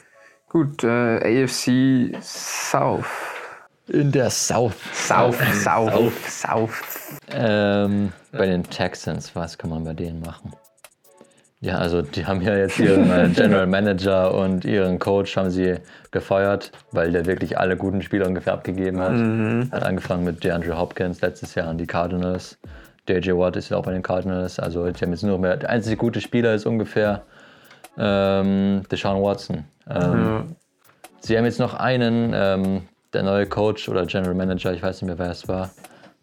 Gut, 0.50 0.84
äh, 0.84 1.43
AFC 1.43 2.15
South. 2.22 3.05
In 3.88 4.12
der 4.12 4.29
South. 4.29 4.75
South, 4.93 5.38
South, 5.63 6.13
South. 6.29 6.81
Ähm, 7.29 8.12
bei 8.31 8.46
den 8.46 8.63
Texans, 8.63 9.36
was 9.36 9.58
kann 9.58 9.70
man 9.70 9.84
bei 9.84 9.93
denen 9.93 10.22
machen? 10.22 10.51
Ja, 11.62 11.77
also 11.77 12.01
die 12.01 12.25
haben 12.25 12.41
ja 12.41 12.56
jetzt 12.56 12.80
ihren 12.80 13.10
äh, 13.12 13.30
General 13.36 13.68
Manager 13.68 14.34
und 14.34 14.65
ihren 14.65 14.98
Coach 14.98 15.38
haben 15.38 15.51
sie 15.51 15.75
gefeuert, 16.10 16.72
weil 16.91 17.12
der 17.12 17.25
wirklich 17.27 17.58
alle 17.60 17.77
guten 17.77 18.01
Spieler 18.01 18.27
ungefähr 18.27 18.53
abgegeben 18.53 19.00
hat. 19.00 19.12
Hat 19.72 19.84
angefangen 19.84 20.24
mit 20.24 20.44
DeAndre 20.44 20.77
Hopkins 20.77 21.22
letztes 21.22 21.53
Jahr 21.53 21.68
an 21.68 21.77
die 21.77 21.86
Cardinals. 21.86 22.58
DJ 23.08 23.32
Watt 23.34 23.56
ist 23.58 23.70
ja 23.70 23.77
auch 23.77 23.84
bei 23.84 23.91
den 23.91 24.01
Cardinals. 24.01 24.60
Also 24.60 24.89
die 24.89 25.00
haben 25.03 25.12
jetzt 25.12 25.24
nur 25.24 25.38
mehr. 25.38 25.56
Der 25.58 25.70
einzige 25.70 25.98
gute 25.98 26.20
Spieler 26.20 26.56
ist 26.56 26.65
ungefähr 26.65 27.22
ähm, 27.98 28.82
Deshaun 28.91 29.22
Watson. 29.22 29.63
Ähm, 29.89 30.01
Ja. 30.01 30.44
Sie 31.24 31.38
haben 31.38 31.46
jetzt 31.46 31.60
noch 31.60 31.75
einen, 31.75 32.32
ähm, 32.34 32.88
der 33.13 33.22
neue 33.22 33.46
Coach 33.46 33.88
oder 33.88 34.08
General 34.08 34.34
Manager, 34.34 34.74
ich 34.74 34.82
weiß 34.82 35.01
nicht 35.03 35.08
mehr, 35.08 35.20
wer 35.20 35.30
es 35.30 35.48
war, 35.48 35.70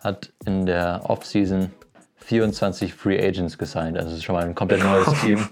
hat 0.01 0.31
in 0.45 0.67
der 0.67 1.03
Offseason 1.05 1.71
24 2.19 2.93
Free 2.95 3.19
Agents 3.19 3.57
gesigned. 3.57 3.97
Also 3.97 4.11
es 4.11 4.19
ist 4.19 4.25
schon 4.25 4.35
mal 4.35 4.45
ein 4.45 4.55
komplett 4.55 4.83
neues 4.83 5.09
Team. 5.21 5.49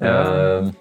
Ja. 0.00 0.58
Ähm, 0.58 0.76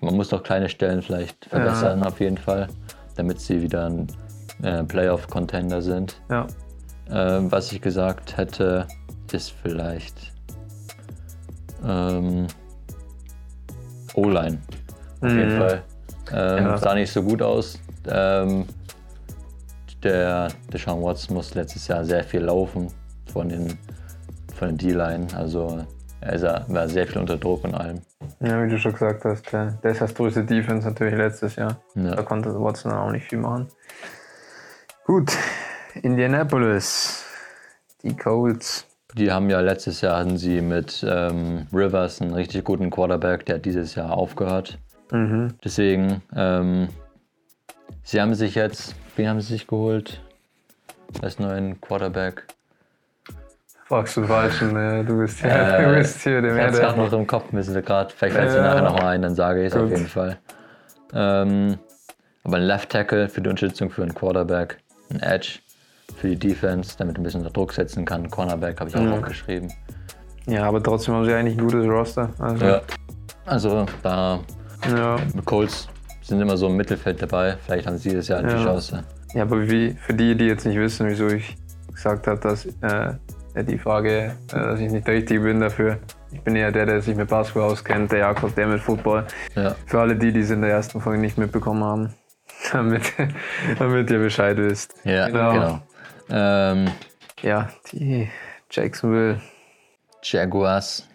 man 0.00 0.14
muss 0.14 0.28
doch 0.28 0.42
kleine 0.42 0.68
Stellen 0.68 1.00
vielleicht 1.02 1.46
verbessern 1.46 2.02
auf 2.02 2.20
jeden 2.20 2.36
Fall, 2.38 2.68
damit 3.16 3.40
sie 3.40 3.62
wieder 3.62 3.86
ein 3.86 4.06
äh, 4.62 4.84
Playoff-Contender 4.84 5.80
sind. 5.80 6.20
Ja. 6.30 6.46
Ähm, 7.10 7.50
was 7.50 7.72
ich 7.72 7.80
gesagt 7.80 8.36
hätte, 8.36 8.86
ist 9.32 9.52
vielleicht 9.62 10.32
ähm, 11.84 12.46
O-Line. 14.14 14.58
Auf 15.20 15.30
jeden 15.32 15.58
Fall. 15.58 15.82
Ähm, 16.32 16.64
Ja. 16.64 16.78
Sah 16.78 16.94
nicht 16.94 17.12
so 17.12 17.22
gut 17.22 17.40
aus. 17.42 17.78
Ähm, 18.08 18.66
der 20.02 20.48
Deshaun 20.72 21.02
Watson 21.02 21.36
muss 21.36 21.54
letztes 21.54 21.88
Jahr 21.88 22.04
sehr 22.04 22.22
viel 22.22 22.42
laufen 22.42 22.88
von 23.32 23.48
den, 23.48 23.78
von 24.56 24.68
den 24.68 24.78
D-Line. 24.78 25.26
Also 25.36 25.84
er 26.20 26.64
war 26.68 26.88
sehr 26.88 27.06
viel 27.06 27.18
unter 27.18 27.36
Druck 27.36 27.64
und 27.64 27.74
allem. 27.74 28.00
Ja, 28.40 28.62
wie 28.62 28.68
du 28.68 28.78
schon 28.78 28.92
gesagt 28.92 29.24
hast, 29.24 29.52
der 29.52 29.72
desaströse 29.84 30.44
Defense 30.44 30.88
natürlich 30.88 31.16
letztes 31.16 31.56
Jahr. 31.56 31.76
Ja. 31.94 32.14
Da 32.14 32.22
konnte 32.22 32.58
Watson 32.60 32.92
auch 32.92 33.10
nicht 33.10 33.28
viel 33.28 33.38
machen. 33.38 33.68
Gut, 35.04 35.32
Indianapolis, 36.02 37.24
die 38.02 38.16
Colts. 38.16 38.86
Die 39.14 39.30
haben 39.30 39.48
ja 39.48 39.60
letztes 39.60 40.00
Jahr 40.00 40.18
hatten 40.18 40.36
sie 40.36 40.60
mit 40.60 41.04
ähm, 41.08 41.66
Rivers 41.72 42.20
einen 42.20 42.34
richtig 42.34 42.64
guten 42.64 42.90
Quarterback, 42.90 43.46
der 43.46 43.56
hat 43.56 43.64
dieses 43.64 43.94
Jahr 43.94 44.12
aufgehört. 44.12 44.78
Mhm. 45.12 45.54
Deswegen, 45.64 46.22
ähm, 46.34 46.88
sie 48.02 48.20
haben 48.20 48.34
sich 48.34 48.56
jetzt, 48.56 48.96
wen 49.14 49.28
haben 49.28 49.40
sie 49.40 49.52
sich 49.54 49.66
geholt? 49.66 50.20
Als 51.22 51.38
neuen 51.38 51.80
Quarterback. 51.80 52.46
Fragst 53.88 54.16
du 54.16 54.24
Falschen, 54.24 54.76
äh, 54.76 55.04
du 55.04 55.18
bist 55.18 55.40
hier, 55.40 55.50
Äh, 55.50 55.84
du 55.84 55.94
bist 55.96 56.20
hier 56.22 56.42
der 56.42 56.56
Ich 56.56 56.60
hatte 56.62 56.72
es 56.74 56.80
gerade 56.80 56.98
noch 56.98 57.12
im 57.12 57.26
Kopf, 57.26 57.52
müssen 57.52 57.72
wir 57.74 57.82
gerade, 57.82 58.12
vielleicht 58.14 58.34
fällt 58.34 58.52
Ja. 58.52 58.62
nachher 58.62 58.82
nochmal 58.82 59.14
ein, 59.14 59.22
dann 59.22 59.34
sage 59.36 59.60
ich 59.64 59.68
es 59.72 59.76
auf 59.76 59.88
jeden 59.88 60.08
Fall. 60.08 60.38
Ähm, 61.14 61.78
aber 62.42 62.56
ein 62.56 62.62
Left 62.62 62.90
Tackle 62.90 63.28
für 63.28 63.40
die 63.40 63.48
Unterstützung 63.48 63.90
für 63.90 64.02
einen 64.02 64.14
Quarterback, 64.14 64.78
ein 65.10 65.20
Edge 65.20 65.60
für 66.16 66.28
die 66.28 66.36
Defense, 66.36 66.96
damit 66.98 67.16
ein 67.16 67.22
bisschen 67.22 67.40
unter 67.42 67.52
Druck 67.52 67.72
setzen 67.72 68.04
kann. 68.04 68.28
Cornerback 68.28 68.80
habe 68.80 68.90
ich 68.90 68.96
auch 68.96 69.00
Mhm. 69.02 69.12
aufgeschrieben. 69.14 69.72
Ja, 70.46 70.64
aber 70.64 70.82
trotzdem 70.82 71.14
haben 71.14 71.24
sie 71.24 71.32
eigentlich 71.34 71.56
ein 71.56 71.64
gutes 71.64 71.86
Roster. 71.86 72.30
Also, 72.40 72.64
Ja. 72.64 72.80
Also 73.44 73.86
da 74.02 74.40
ja. 74.96 75.16
die 75.32 75.42
Colts 75.42 75.88
sind 76.22 76.40
immer 76.40 76.56
so 76.56 76.66
im 76.66 76.76
Mittelfeld 76.76 77.22
dabei. 77.22 77.56
Vielleicht 77.64 77.86
haben 77.86 77.98
sie 77.98 78.10
dieses 78.10 78.26
Jahr 78.28 78.42
die 78.42 78.50
Ja. 78.50 78.64
Chance. 78.64 79.04
Ja, 79.34 79.42
aber 79.42 79.68
wie, 79.68 79.92
für 80.00 80.14
die, 80.14 80.34
die 80.36 80.46
jetzt 80.46 80.66
nicht 80.66 80.78
wissen, 80.78 81.08
wieso 81.08 81.28
ich 81.28 81.56
gesagt 81.92 82.26
habe, 82.26 82.40
dass 82.40 82.66
äh, 82.66 83.14
die 83.62 83.78
Frage, 83.78 84.36
äh, 84.52 84.54
dass 84.54 84.80
ich 84.80 84.90
nicht 84.90 85.06
der 85.06 85.14
Richtige 85.14 85.40
bin 85.40 85.60
dafür. 85.60 85.98
Ich 86.32 86.40
bin 86.42 86.56
eher 86.56 86.72
der, 86.72 86.86
der 86.86 87.00
sich 87.02 87.16
mit 87.16 87.28
Basketball 87.28 87.70
auskennt, 87.70 88.12
der 88.12 88.18
Jakob, 88.20 88.54
der 88.54 88.66
mit 88.66 88.80
Football. 88.80 89.26
Ja. 89.54 89.74
Für 89.86 90.00
alle 90.00 90.16
die, 90.16 90.32
die 90.32 90.40
es 90.40 90.50
in 90.50 90.60
der 90.60 90.70
ersten 90.70 91.00
Folge 91.00 91.20
nicht 91.20 91.38
mitbekommen 91.38 91.82
haben, 91.84 92.14
damit, 92.72 93.12
damit 93.78 94.10
ihr 94.10 94.18
Bescheid 94.18 94.56
wisst. 94.56 94.94
Ja, 95.04 95.26
Genau. 95.28 95.52
genau. 95.52 95.80
Ähm, 96.30 96.88
Ja, 97.42 97.68
die 97.92 98.28
Jacksonville. 98.70 99.40
Jaguars. 100.22 101.06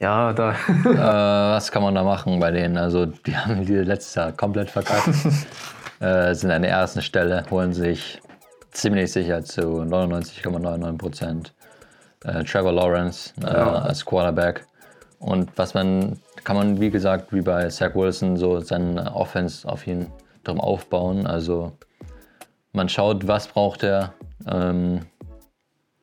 Ja, 0.00 0.32
da. 0.32 0.52
äh, 0.52 0.54
was 0.84 1.72
kann 1.72 1.82
man 1.82 1.94
da 1.94 2.04
machen 2.04 2.38
bei 2.38 2.52
denen? 2.52 2.76
Also, 2.78 3.06
die 3.06 3.36
haben 3.36 3.64
die 3.66 3.74
letztes 3.74 4.14
Jahr 4.14 4.30
komplett 4.32 4.70
verkackt. 4.70 5.08
äh, 6.00 6.34
sind 6.34 6.52
an 6.52 6.62
der 6.62 6.70
ersten 6.70 7.02
Stelle, 7.02 7.44
holen 7.50 7.72
sich 7.72 8.20
ziemlich 8.70 9.10
sicher 9.12 9.42
zu 9.42 9.60
99,99 9.82 10.98
Prozent 10.98 11.54
äh, 12.24 12.44
Trevor 12.44 12.72
Lawrence 12.72 13.32
äh, 13.42 13.52
Ja. 13.52 13.72
als 13.80 14.04
Quarterback. 14.04 14.66
Und 15.18 15.50
was 15.56 15.74
man, 15.74 16.18
kann 16.44 16.56
man 16.56 16.80
wie 16.80 16.90
gesagt, 16.90 17.32
wie 17.32 17.40
bei 17.40 17.68
Zach 17.68 17.94
Wilson, 17.94 18.36
so 18.36 18.60
seine 18.60 19.14
Offense 19.14 19.68
auf 19.68 19.86
ihn 19.86 20.06
drum 20.44 20.60
aufbauen. 20.60 21.26
Also, 21.26 21.72
man 22.72 22.88
schaut, 22.88 23.26
was 23.26 23.48
braucht 23.48 23.82
er, 23.82 24.12
ähm, 24.46 25.00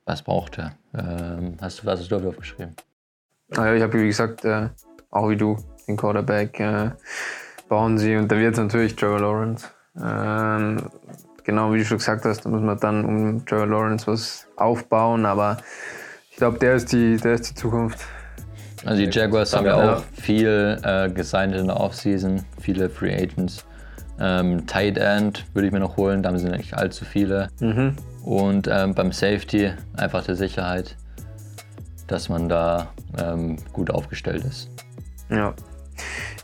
was 0.05 0.21
braucht 0.21 0.57
er. 0.57 0.73
Ähm, 0.93 1.57
hast 1.61 1.81
du 1.81 1.85
was 1.85 1.99
hast 1.99 2.11
du 2.11 2.27
aufgeschrieben? 2.29 2.75
Naja, 3.49 3.73
ich 3.75 3.81
habe 3.83 4.01
wie 4.01 4.07
gesagt, 4.07 4.43
äh, 4.45 4.69
auch 5.11 5.29
wie 5.29 5.37
du, 5.37 5.57
den 5.87 5.97
Quarterback 5.97 6.59
äh, 6.59 6.89
bauen 7.69 7.97
sie 7.97 8.15
und 8.17 8.31
da 8.31 8.37
wird 8.37 8.53
es 8.53 8.59
natürlich 8.59 8.95
Trevor 8.95 9.19
Lawrence. 9.19 9.67
Ähm, 9.97 10.89
genau 11.43 11.71
wie 11.73 11.79
du 11.79 11.85
schon 11.85 11.97
gesagt 11.99 12.25
hast, 12.25 12.45
da 12.45 12.49
muss 12.49 12.61
man 12.61 12.79
dann 12.79 13.05
um 13.05 13.45
Trevor 13.45 13.67
Lawrence 13.67 14.07
was 14.07 14.47
aufbauen, 14.57 15.25
aber 15.25 15.57
ich 16.35 16.39
glaube, 16.39 16.59
der, 16.59 16.75
ist 16.75 16.91
die- 16.91 17.15
der 17.15 17.35
ist 17.35 17.49
die 17.51 17.55
Zukunft. 17.55 17.99
Also 18.83 19.01
die 19.01 19.09
Jaguars 19.09 19.53
haben 19.55 19.65
ja 19.65 19.95
auch 19.95 20.03
viel 20.21 20.77
äh, 20.83 21.09
gesigned 21.09 21.55
in 21.55 21.67
der 21.67 21.79
Offseason, 21.79 22.43
viele 22.59 22.89
Free 22.89 23.15
Agents. 23.15 23.63
Ähm, 24.19 24.67
Tight 24.67 24.97
End 24.97 25.45
würde 25.53 25.67
ich 25.67 25.71
mir 25.73 25.79
noch 25.79 25.95
holen, 25.95 26.21
da 26.21 26.29
haben 26.29 26.37
sie 26.37 26.49
nicht 26.49 26.73
allzu 26.73 27.05
viele. 27.05 27.47
Mhm. 27.61 27.95
Und 28.23 28.67
ähm, 28.69 28.93
beim 28.93 29.11
Safety 29.13 29.71
einfach 29.95 30.25
der 30.25 30.35
Sicherheit, 30.35 30.97
dass 32.07 32.27
man 32.27 32.49
da 32.49 32.89
ähm, 33.17 33.55
gut 33.71 33.89
aufgestellt 33.89 34.43
ist. 34.43 34.69
Ja. 35.29 35.53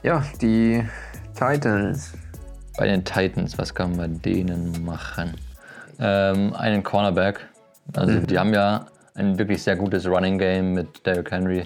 ja, 0.03 0.23
die 0.41 0.83
Titans. 1.35 2.13
Bei 2.77 2.87
den 2.87 3.03
Titans, 3.03 3.57
was 3.57 3.75
kann 3.75 3.95
man 3.95 4.13
bei 4.13 4.29
denen 4.31 4.85
machen? 4.85 5.33
Ähm, 5.99 6.53
einen 6.55 6.81
Cornerback. 6.81 7.41
Also 7.93 8.19
die 8.21 8.39
haben 8.39 8.53
ja 8.53 8.85
ein 9.15 9.37
wirklich 9.37 9.61
sehr 9.63 9.75
gutes 9.75 10.07
Running 10.07 10.37
Game 10.37 10.73
mit 10.73 11.05
Derrick 11.05 11.31
Henry. 11.31 11.65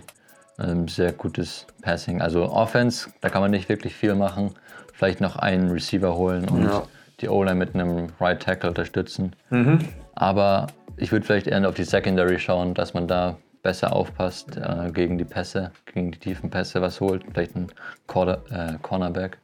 Ähm, 0.60 0.88
sehr 0.88 1.12
gutes 1.12 1.66
Passing. 1.82 2.22
Also 2.22 2.50
Offense, 2.50 3.10
da 3.22 3.30
kann 3.30 3.42
man 3.42 3.52
nicht 3.52 3.68
wirklich 3.70 3.94
viel 3.96 4.16
machen. 4.16 4.52
Vielleicht 4.94 5.20
noch 5.20 5.36
einen 5.36 5.70
Receiver 5.70 6.16
holen 6.16 6.48
und 6.48 6.64
Ja. 6.64 6.84
die 7.20 7.28
O-Line 7.30 7.56
mit 7.56 7.76
einem 7.76 8.08
Right 8.20 8.42
Tackle 8.42 8.70
unterstützen. 8.70 9.36
Mhm. 9.50 9.80
Aber 10.14 10.68
ich 10.96 11.12
würde 11.12 11.26
vielleicht 11.26 11.48
eher 11.48 11.68
auf 11.68 11.76
die 11.76 11.84
Secondary 11.84 12.40
schauen, 12.40 12.74
dass 12.74 12.94
man 12.94 13.08
da 13.08 13.38
besser 13.64 13.94
aufpasst 13.94 14.56
äh, 14.58 14.92
gegen 14.92 15.18
die 15.18 15.26
Pässe, 15.26 15.72
gegen 15.94 16.12
die 16.12 16.20
tiefen 16.20 16.50
Pässe 16.50 16.82
was 16.82 17.02
holt. 17.02 17.24
Vielleicht 17.34 17.56
ein 17.58 17.68
Quarter, 18.08 18.44
äh, 18.50 18.78
Cornerback 18.82 19.38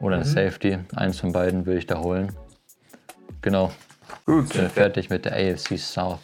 oder 0.00 0.16
ein 0.16 0.24
Safety. 0.24 0.78
Eins 0.94 1.20
von 1.20 1.32
beiden 1.32 1.66
würde 1.66 1.78
ich 1.78 1.86
da 1.86 1.98
holen. 1.98 2.32
Genau, 3.42 3.70
Gut. 4.24 4.54
äh, 4.56 4.68
fertig 4.70 5.10
mit 5.10 5.24
der 5.26 5.32
AFC 5.34 5.76
South. 5.76 6.20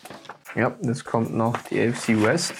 Ja, 0.54 0.72
jetzt 0.82 1.04
kommt 1.04 1.34
noch 1.34 1.56
die 1.70 1.80
AFC 1.80 2.08
West. 2.22 2.54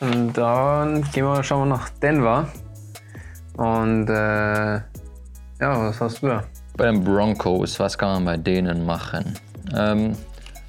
Und 0.00 0.32
dann 0.34 1.02
gehen 1.12 1.24
wir, 1.24 1.42
schauen 1.42 1.68
wir 1.68 1.76
nach 1.76 1.88
Denver. 2.00 2.48
Und 3.56 4.08
äh, 4.08 4.74
ja, 4.74 4.82
was 5.60 6.00
hast 6.00 6.22
du 6.22 6.28
da? 6.28 6.44
Bei 6.76 6.86
den 6.86 7.04
Broncos, 7.04 7.78
was 7.78 7.96
kann 7.98 8.08
man 8.08 8.24
bei 8.24 8.36
denen 8.36 8.86
machen? 8.86 9.38
Ähm, 9.76 10.16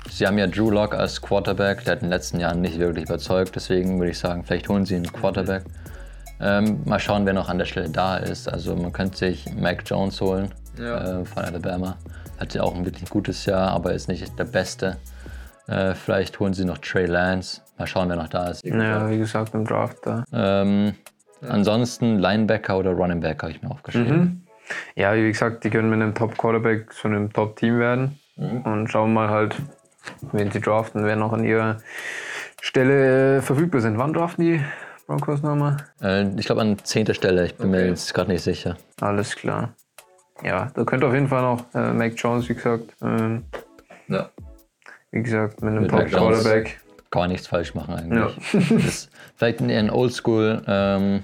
sie 0.09 0.27
haben 0.27 0.37
ja 0.37 0.47
Drew 0.47 0.69
Lock 0.69 0.93
als 0.93 1.21
Quarterback, 1.21 1.83
der 1.85 1.93
hat 1.93 2.01
in 2.01 2.07
den 2.07 2.11
letzten 2.11 2.39
Jahren 2.39 2.61
nicht 2.61 2.77
wirklich 2.77 3.05
überzeugt, 3.05 3.55
deswegen 3.55 3.97
würde 3.99 4.11
ich 4.11 4.19
sagen, 4.19 4.43
vielleicht 4.43 4.67
holen 4.69 4.85
sie 4.85 4.95
einen 4.95 5.11
Quarterback. 5.11 5.63
Ähm, 6.41 6.81
mal 6.85 6.99
schauen, 6.99 7.25
wer 7.25 7.33
noch 7.33 7.47
an 7.47 7.57
der 7.57 7.65
Stelle 7.65 7.89
da 7.89 8.17
ist. 8.17 8.49
Also 8.51 8.75
man 8.75 8.91
könnte 8.91 9.17
sich 9.17 9.45
Mac 9.55 9.83
Jones 9.85 10.19
holen 10.19 10.53
Ja. 10.77 11.21
äh, 11.21 11.25
von 11.25 11.43
Alabama. 11.45 11.95
Hat 12.39 12.53
ja 12.53 12.63
auch 12.63 12.75
ein 12.75 12.85
wirklich 12.85 13.09
gutes 13.09 13.45
Jahr, 13.45 13.71
aber 13.71 13.93
ist 13.93 14.07
nicht 14.07 14.37
der 14.37 14.45
Beste. 14.45 14.97
Äh, 15.67 15.93
vielleicht 15.93 16.39
holen 16.39 16.53
sie 16.53 16.65
noch 16.65 16.77
Trey 16.79 17.05
Lance. 17.05 17.61
Mal 17.77 17.87
schauen, 17.87 18.09
wer 18.09 18.15
noch 18.17 18.27
da 18.27 18.47
ist. 18.49 18.65
Ja, 18.65 19.09
wie 19.09 19.17
gesagt, 19.17 19.53
im 19.53 19.65
Draft 19.65 19.97
da. 20.03 20.23
Ähm, 20.33 20.95
Ansonsten 21.49 22.19
Linebacker 22.19 22.77
oder 22.77 22.91
Running 22.91 23.19
Back 23.19 23.43
habe 23.43 23.51
ich 23.51 23.61
mir 23.61 23.69
aufgeschrieben. 23.69 24.17
Mhm. 24.17 24.41
Ja, 24.95 25.13
wie 25.13 25.27
gesagt, 25.27 25.63
die 25.65 25.69
können 25.69 25.89
mit 25.89 26.01
einem 26.01 26.15
Top-Quarterback 26.15 26.93
zu 26.93 27.09
einem 27.09 27.33
Top-Team 27.33 27.79
werden. 27.79 28.17
Und 28.37 28.87
schauen 28.89 29.13
mal 29.13 29.29
halt, 29.29 29.55
wen 30.31 30.49
sie 30.51 30.61
draften, 30.61 31.03
wer 31.03 31.17
noch 31.17 31.33
an 31.33 31.43
ihrer 31.43 31.77
Stelle 32.61 33.37
äh, 33.37 33.41
verfügbar 33.41 33.81
sind. 33.81 33.97
Wann 33.97 34.13
draften 34.13 34.45
die 34.45 34.61
Broncos 35.05 35.41
nochmal? 35.41 35.77
Äh, 36.01 36.29
ich 36.39 36.45
glaube 36.45 36.61
an 36.61 36.77
zehnter 36.81 37.13
Stelle, 37.13 37.45
ich 37.45 37.55
bin 37.57 37.71
mir 37.71 37.79
Okay. 37.79 37.89
jetzt 37.89 38.13
gerade 38.13 38.31
nicht 38.31 38.41
sicher. 38.41 38.77
Alles 39.01 39.35
klar. 39.35 39.73
Ja, 40.43 40.71
da 40.73 40.83
könnte 40.83 41.07
auf 41.07 41.13
jeden 41.13 41.27
Fall 41.27 41.41
noch 41.41 41.65
äh, 41.73 41.93
Mac 41.93 42.13
Jones, 42.17 42.49
wie 42.49 42.53
gesagt. 42.55 42.93
Ähm, 43.01 43.43
Ja. 44.07 44.29
wie 45.11 45.23
gesagt, 45.23 45.61
mit 45.61 45.71
einem. 45.71 45.87
Top-Quarterback. 45.87 46.79
Kann 47.09 47.21
man 47.21 47.31
nichts 47.31 47.47
falsch 47.47 47.75
machen 47.75 47.93
eigentlich. 47.93 48.35
Das 48.69 48.85
ist 48.85 49.09
vielleicht 49.35 49.61
eher 49.61 49.79
ein 49.79 49.91
Oldschool, 49.91 50.63
ähm, 50.67 51.21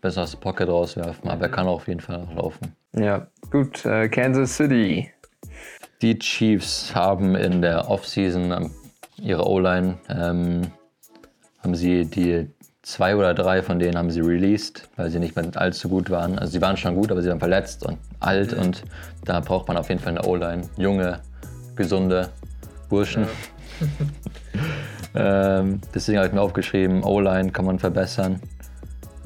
besser 0.00 0.22
aus 0.22 0.32
der 0.32 0.38
Pocket 0.38 0.68
rauswerfen, 0.68 1.30
aber 1.30 1.42
er 1.42 1.48
kann 1.48 1.66
auf 1.68 1.86
jeden 1.86 2.00
Fall 2.00 2.26
auch 2.28 2.34
laufen. 2.34 2.74
Ja, 2.92 3.28
gut. 3.50 3.84
Äh, 3.84 4.08
Kansas 4.08 4.56
City. 4.56 5.10
Die 6.02 6.18
Chiefs 6.18 6.92
haben 6.94 7.36
in 7.36 7.62
der 7.62 7.88
Offseason 7.88 8.50
ähm, 8.50 8.70
ihre 9.16 9.46
O-Line, 9.46 9.98
ähm, 10.08 10.62
haben 11.62 11.74
sie 11.74 12.04
die 12.04 12.50
zwei 12.88 13.14
oder 13.14 13.34
drei 13.34 13.62
von 13.62 13.78
denen 13.78 13.98
haben 13.98 14.10
sie 14.10 14.20
released, 14.20 14.88
weil 14.96 15.10
sie 15.10 15.18
nicht 15.20 15.36
mehr 15.36 15.44
allzu 15.56 15.90
gut 15.90 16.08
waren. 16.08 16.38
Also 16.38 16.52
sie 16.52 16.62
waren 16.62 16.76
schon 16.78 16.94
gut, 16.94 17.12
aber 17.12 17.20
sie 17.20 17.28
waren 17.28 17.38
verletzt 17.38 17.84
und 17.84 17.98
alt 18.18 18.54
und 18.54 18.82
da 19.26 19.40
braucht 19.40 19.68
man 19.68 19.76
auf 19.76 19.90
jeden 19.90 20.00
Fall 20.00 20.16
eine 20.16 20.26
O-Line. 20.26 20.62
Junge, 20.78 21.20
gesunde 21.76 22.30
Burschen. 22.88 23.26
ähm, 25.14 25.82
deswegen 25.94 26.16
habe 26.16 26.28
ich 26.28 26.32
mir 26.32 26.40
aufgeschrieben, 26.40 27.04
O-Line 27.04 27.52
kann 27.52 27.66
man 27.66 27.78
verbessern. 27.78 28.40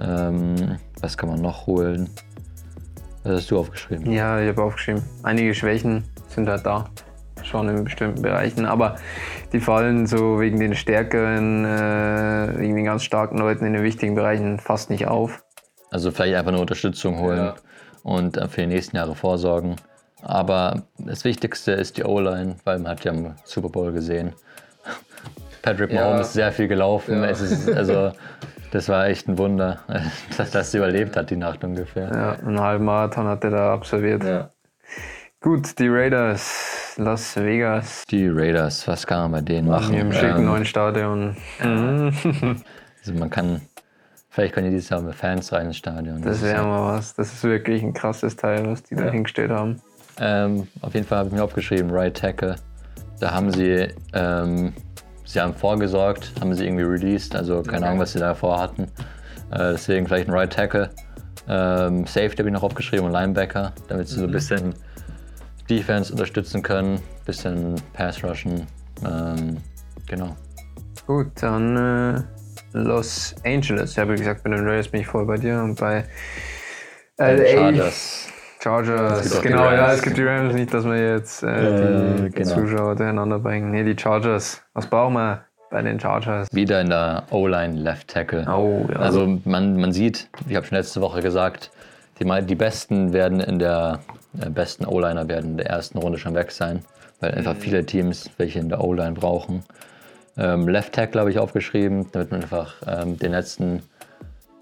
Ähm, 0.01 0.79
was 1.01 1.17
kann 1.17 1.29
man 1.29 1.41
noch 1.41 1.67
holen? 1.69 2.11
Was 3.23 3.43
hast 3.43 3.51
du 3.53 3.61
aufgeschrieben? 3.61 4.11
Ja, 4.11 4.41
ich 4.41 4.49
habe 4.49 4.61
aufgeschrieben. 4.61 5.05
Einige 5.23 5.55
Schwächen 5.55 6.03
sind 6.27 6.49
halt 6.49 6.67
da. 6.67 6.91
Schon 7.53 7.69
in 7.69 7.85
bestimmten 7.85 8.23
Bereichen. 8.23 8.65
Aber 8.67 8.97
die 9.53 9.61
fallen 9.61 10.07
so 10.07 10.41
wegen 10.41 10.59
den 10.59 10.75
stärkeren, 10.75 11.65
äh, 11.65 12.59
wegen 12.59 12.75
den 12.77 12.85
ganz 12.87 13.05
starken 13.05 13.39
Leuten 13.39 13.65
in 13.67 13.75
den 13.75 13.83
wichtigen 13.85 14.15
Bereichen 14.15 14.59
fast 14.59 14.91
nicht 14.91 15.07
auf. 15.07 15.45
Also 15.91 16.11
vielleicht 16.11 16.35
einfach 16.35 16.53
eine 16.53 16.61
Unterstützung 16.61 17.19
holen 17.21 17.39
Ja. 17.45 17.55
und 18.03 18.37
äh, 18.39 18.49
für 18.49 18.63
die 18.63 18.67
nächsten 18.69 18.97
Jahre 18.97 19.15
vorsorgen. 19.15 19.77
Aber 20.23 20.83
das 20.99 21.25
Wichtigste 21.25 21.73
ist 21.73 21.99
die 21.99 22.05
O-Line, 22.05 22.57
weil 22.65 22.79
man 22.79 22.93
hat 22.93 23.05
ja 23.05 23.13
im 23.13 23.35
Super 23.45 23.69
Bowl 23.69 23.93
gesehen. 23.93 24.33
Patrick 25.63 25.93
Ja. 25.93 26.05
Mahomes 26.07 26.29
ist 26.29 26.33
sehr 26.33 26.51
viel 26.53 26.69
gelaufen. 26.69 27.23
Ja. 27.23 27.29
Es 27.29 27.41
ist, 27.41 27.71
also, 27.71 28.13
das 28.71 28.89
war 28.89 29.07
echt 29.09 29.29
ein 29.29 29.37
Wunder, 29.39 29.81
dass 30.39 30.51
das 30.53 30.73
überlebt 30.75 31.17
hat, 31.17 31.29
die 31.31 31.37
Nacht 31.37 31.63
ungefähr. 31.65 32.11
Ja, 32.13 32.33
einen 32.47 32.61
halben 32.61 32.85
Marathon 32.87 33.27
hat 33.27 33.45
er 33.45 33.51
da 33.51 33.75
absolviert. 33.75 34.25
Gut, 35.43 35.77
die 35.81 35.89
Raiders, 35.89 36.95
Las 36.99 37.35
Vegas. 37.35 38.05
Die 38.09 38.29
Raiders, 38.29 38.87
was 38.87 39.05
kann 39.05 39.23
man 39.23 39.33
bei 39.33 39.41
denen 39.41 39.67
machen? 39.67 39.93
Im 39.93 40.13
schicken 40.13 40.39
Ähm, 40.39 40.45
neuen 40.45 40.65
Stadion. 40.65 41.37
Mhm. 41.61 42.13
also 43.01 43.15
man 43.19 43.29
kann, 43.29 43.61
vielleicht 44.31 44.55
können 44.55 44.69
die 44.69 44.77
dieses 44.77 44.91
Jahr 44.91 45.01
mit 45.01 45.17
Fans 45.17 45.53
rein 45.53 45.67
ins 45.67 45.79
Stadion. 45.79 46.23
Das 46.23 46.43
wäre 46.43 46.65
mal 46.65 46.97
was. 46.97 47.15
Das 47.17 47.33
ist 47.33 47.43
wirklich 47.43 47.83
ein 47.83 47.93
krasses 47.93 48.37
Teil, 48.37 48.65
was 48.71 48.85
die 48.85 48.95
da 48.95 49.11
hingestellt 49.11 49.51
haben. 49.51 49.83
Ähm, 50.21 50.69
auf 50.81 50.95
jeden 50.95 51.09
Fall 51.09 51.19
habe 51.19 51.31
ich 51.31 51.35
mir 51.35 51.43
aufgeschrieben, 51.43 51.91
Right 51.91 52.17
Tackle. 52.17 52.55
Da 53.19 53.33
haben 53.33 53.51
sie, 53.51 53.89
ähm, 54.13 54.73
sie 55.25 55.41
haben 55.41 55.55
vorgesorgt, 55.55 56.35
haben 56.41 56.55
sie 56.55 56.67
irgendwie 56.67 56.85
released, 56.85 57.35
also 57.35 57.63
keine 57.63 57.87
Ahnung, 57.87 57.99
was 57.99 58.13
sie 58.13 58.21
davor 58.21 58.61
hatten. 58.61 58.85
Äh, 59.51 59.73
deswegen 59.73 60.07
vielleicht 60.07 60.29
ein 60.29 60.35
Right 60.35 60.53
Tackle. 60.53 60.91
Ähm, 61.49 62.07
Safety 62.07 62.37
habe 62.37 62.49
ich 62.49 62.53
noch 62.53 62.63
aufgeschrieben 62.63 63.07
und 63.07 63.13
Linebacker, 63.13 63.73
damit 63.89 64.07
sie 64.07 64.21
so 64.21 64.27
ein 64.27 64.31
bisschen 64.31 64.75
Defense 65.69 66.13
unterstützen 66.13 66.63
können, 66.63 67.01
bisschen 67.25 67.77
Pass 67.93 68.23
rushen. 68.23 68.67
Ähm, 69.05 69.59
genau. 70.07 70.37
Gut, 71.07 71.29
dann 71.41 71.77
äh, 71.77 72.23
Los 72.73 73.35
Angeles. 73.45 73.93
Ich 73.93 73.99
habe 73.99 74.15
gesagt, 74.15 74.45
bei 74.45 74.51
den 74.51 74.67
Raiders 74.67 74.89
bin 74.89 75.01
ich 75.01 75.07
voll 75.07 75.27
bei 75.27 75.37
dir 75.37 75.61
und 75.63 75.79
bei 75.79 76.05
LA. 77.19 77.47
Chargers. 77.47 78.29
Chargers, 78.63 79.41
genau, 79.43 79.65
ja, 79.73 79.93
es 79.93 80.03
gibt 80.03 80.17
die 80.17 80.23
Rams, 80.23 80.55
nicht, 80.55 80.73
dass 80.73 80.85
wir 80.85 81.15
jetzt 81.15 81.43
äh, 81.43 81.49
Äh, 81.49 82.29
die 82.29 82.31
genau. 82.31 82.55
Zuschauer 82.55 82.95
durcheinander 82.95 83.41
bringen. 83.41 83.73
Nee, 83.73 83.83
die 83.83 84.01
Chargers. 84.01 84.63
Was 84.75 84.87
brauchen 84.87 85.15
wir 85.15 85.45
bei 85.71 85.83
den 85.83 85.99
Chargers? 85.99 86.47
Wieder 86.53 86.81
in 86.81 86.89
der 86.89 87.25
O-Line 87.31 87.75
Left 87.75 88.07
Tackle. 88.07 88.47
Oh, 88.49 88.87
ja. 88.89 89.01
Also 89.01 89.41
man, 89.45 89.81
man 89.81 89.91
sieht, 89.91 90.29
ich 90.49 90.55
habe 90.55 90.65
schon 90.65 90.77
letzte 90.79 91.01
Woche 91.01 91.23
gesagt, 91.23 91.73
die, 92.21 92.47
die 92.47 92.55
Besten 92.55 93.13
werden 93.13 93.41
in 93.41 93.59
der 93.59 93.99
besten 94.33 94.87
O-Liner 94.87 95.29
werden 95.29 95.53
in 95.53 95.57
der 95.59 95.67
ersten 95.67 95.99
Runde 95.99 96.19
schon 96.19 96.35
weg 96.35 96.51
sein, 96.51 96.85
weil 97.21 97.33
einfach 97.33 97.57
viele 97.57 97.85
Teams 97.85 98.31
welche 98.39 98.59
in 98.59 98.69
der 98.69 98.83
O-Line 98.83 99.13
brauchen. 99.13 99.65
Ähm, 100.37 100.69
Left 100.69 100.95
Tackle 100.95 101.21
habe 101.21 101.31
ich 101.31 101.39
aufgeschrieben, 101.39 102.07
damit 102.13 102.31
man 102.31 102.43
einfach 102.43 102.75
ähm, 102.87 103.19
den 103.19 103.33
letzten, 103.33 103.83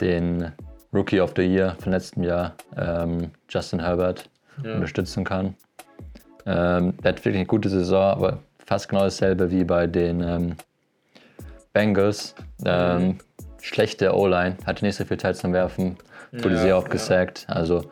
den 0.00 0.52
Rookie 0.92 1.20
of 1.20 1.34
the 1.36 1.42
Year 1.42 1.76
von 1.78 1.92
letztem 1.92 2.24
Jahr, 2.24 2.54
ähm, 2.76 3.30
Justin 3.48 3.80
Herbert, 3.80 4.28
unterstützen 4.62 5.24
kann. 5.24 5.54
Ähm, 6.44 6.94
der 6.98 7.12
hat 7.12 7.18
wirklich 7.18 7.36
eine 7.36 7.46
gute 7.46 7.68
Saison, 7.70 8.02
aber 8.02 8.38
fast 8.66 8.88
genau 8.88 9.04
dasselbe 9.04 9.50
wie 9.50 9.64
bei 9.64 9.86
den 9.86 10.20
ähm, 10.20 10.56
Bengals. 11.72 12.34
Ähm, 12.64 13.18
schlechte 13.60 14.14
O-Line, 14.14 14.56
hatte 14.66 14.84
nicht 14.84 14.96
so 14.96 15.04
viel 15.04 15.18
Zeit 15.18 15.36
zum 15.36 15.52
Werfen, 15.52 15.96
wurde 16.32 16.58
sehr 16.58 16.76
oft 16.76 16.90
gesackt. 16.90 17.46
Also 17.48 17.84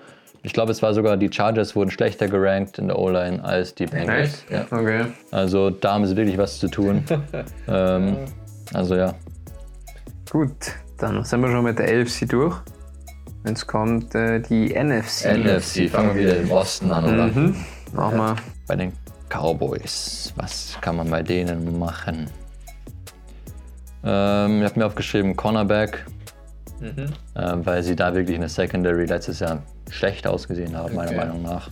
ich 0.49 0.55
glaube, 0.55 0.73
es 0.73 0.83
war 0.83 0.95
sogar, 0.95 1.17
die 1.17 1.31
Chargers 1.33 1.77
wurden 1.77 1.91
schlechter 1.91 2.27
gerankt 2.27 2.79
in 2.79 2.89
der 2.89 2.99
O-Line 2.99 3.45
als 3.45 3.75
die 3.75 3.87
Bengals. 3.87 4.45
Ja. 4.51 4.67
Okay. 4.71 5.05
Also 5.31 5.71
da 5.71 5.95
haben 5.95 6.07
sie 6.07 6.17
wirklich 6.17 6.39
was 6.39 6.59
zu 6.59 6.69
tun. 6.69 7.05
ähm, 7.69 8.17
also 8.73 8.97
ja, 8.97 9.15
Gut, 10.31 10.75
dann 10.99 11.25
sind 11.25 11.41
wir 11.41 11.51
schon 11.51 11.65
mit 11.65 11.79
der 11.79 11.91
LFC 11.91 12.29
durch. 12.29 12.57
Jetzt 13.47 13.67
kommt 13.67 14.15
äh, 14.15 14.41
die 14.41 14.75
NFC. 14.75 15.25
NFC, 15.39 15.89
fangen 15.89 16.15
wir 16.15 16.23
wieder 16.23 16.37
in 16.37 16.49
Boston 16.49 16.93
an, 16.93 17.05
oder? 17.05 17.27
Mhm. 17.29 17.57
Machen 17.95 18.19
wir. 18.19 18.37
Bei 18.67 18.77
den 18.77 18.93
Cowboys, 19.31 20.35
was 20.37 20.77
kann 20.83 20.97
man 20.97 21.09
bei 21.09 21.23
denen 21.23 21.79
machen? 21.79 22.29
Ähm, 24.05 24.59
ich 24.59 24.65
habe 24.69 24.81
mir 24.81 24.87
aufgeschrieben 24.87 25.35
Cornerback, 25.35 26.05
ähm, 26.83 27.67
weil 27.67 27.83
sie 27.83 27.97
da 27.97 28.15
wirklich 28.15 28.35
in 28.37 28.41
der 28.43 28.49
Secondary 28.51 29.05
letztes 29.07 29.41
Jahr 29.41 29.63
schlecht 29.91 30.27
ausgesehen 30.27 30.77
haben, 30.77 30.95
meiner 30.95 31.11
Okay. 31.11 31.19
Meinung 31.19 31.43
nach. 31.43 31.71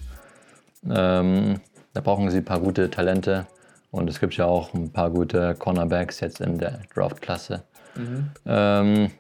Ähm, 0.89 1.61
da 1.95 2.01
brauchen 2.01 2.31
sie 2.31 2.39
ein 2.39 2.45
paar 2.45 2.61
gute 2.61 2.91
Talente 2.91 3.47
und 3.91 4.09
es 4.11 4.21
gibt 4.21 4.35
ja 4.37 4.45
auch 4.47 4.75
ein 4.75 4.91
paar 4.93 5.11
gute 5.11 5.55
Cornerbacks 5.55 6.21
jetzt 6.21 6.41
in 6.41 6.59
der 6.59 6.81
Draft-Klasse. 6.95 7.63
Ähm, 8.47 9.11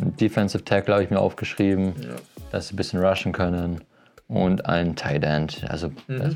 Defensive 0.00 0.64
Tackle 0.64 0.94
habe 0.94 1.04
ich 1.04 1.10
mir 1.10 1.20
aufgeschrieben, 1.20 1.94
dass 2.50 2.68
sie 2.68 2.74
ein 2.74 2.76
bisschen 2.76 3.00
rushen 3.04 3.32
können 3.32 3.82
und 4.28 4.66
ein 4.66 4.96
Tight 4.96 5.24
End. 5.24 5.64
Also 5.68 5.90
das, 6.08 6.34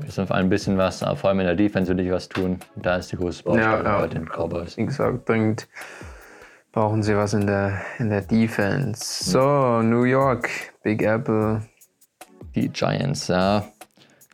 das 0.00 0.08
ist 0.08 0.18
auf 0.18 0.30
ein 0.32 0.48
bisschen 0.48 0.78
was, 0.78 1.00
vor 1.00 1.30
allem 1.30 1.40
in 1.40 1.46
der 1.46 1.56
Defense 1.56 1.88
würde 1.90 2.02
ich 2.02 2.10
was 2.10 2.28
tun. 2.28 2.58
Da 2.76 2.96
ist 2.96 3.10
die 3.12 3.16
große 3.16 3.42
Baustelle 3.42 3.66
Ja, 3.66 3.82
ja. 3.82 3.98
bei 4.00 4.06
den 4.08 4.26
Cowboys. 4.26 4.76
Dringend 5.24 5.68
brauchen 6.72 7.02
sie 7.02 7.16
was 7.16 7.34
in 7.34 7.46
der, 7.46 7.82
in 7.98 8.08
der 8.08 8.22
Defense. 8.22 9.30
So, 9.30 9.82
New 9.82 10.04
York, 10.04 10.48
Big 10.82 11.02
Apple. 11.02 11.62
Die 12.54 12.68
Giants, 12.68 13.28
ja, 13.28 13.64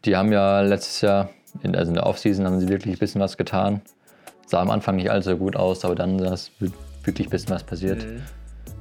die 0.04 0.16
haben 0.16 0.32
ja 0.32 0.60
letztes 0.60 1.00
Jahr, 1.00 1.30
in, 1.62 1.76
also 1.76 1.90
in 1.90 1.94
der 1.94 2.06
Offseason, 2.06 2.46
haben 2.46 2.60
sie 2.60 2.68
wirklich 2.68 2.96
ein 2.96 2.98
bisschen 2.98 3.20
was 3.20 3.36
getan. 3.36 3.82
Sah 4.46 4.60
am 4.60 4.70
Anfang 4.70 4.96
nicht 4.96 5.10
allzu 5.10 5.36
gut 5.36 5.56
aus, 5.56 5.84
aber 5.84 5.94
dann 5.94 6.18
ist 6.20 6.52
wirklich 7.04 7.26
ein 7.26 7.30
bisschen 7.30 7.50
was 7.50 7.64
passiert. 7.64 8.06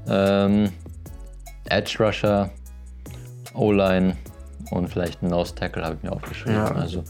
Ähm, 0.07 0.71
Edge 1.69 1.97
Rusher, 1.99 2.49
O-Line 3.53 4.15
und 4.71 4.87
vielleicht 4.87 5.21
ein 5.21 5.29
Nose 5.29 5.55
Tackle 5.55 5.83
habe 5.83 5.95
ich 5.95 6.03
mir 6.03 6.11
aufgeschrieben. 6.11 6.55
Ja. 6.55 6.71
Also 6.71 7.03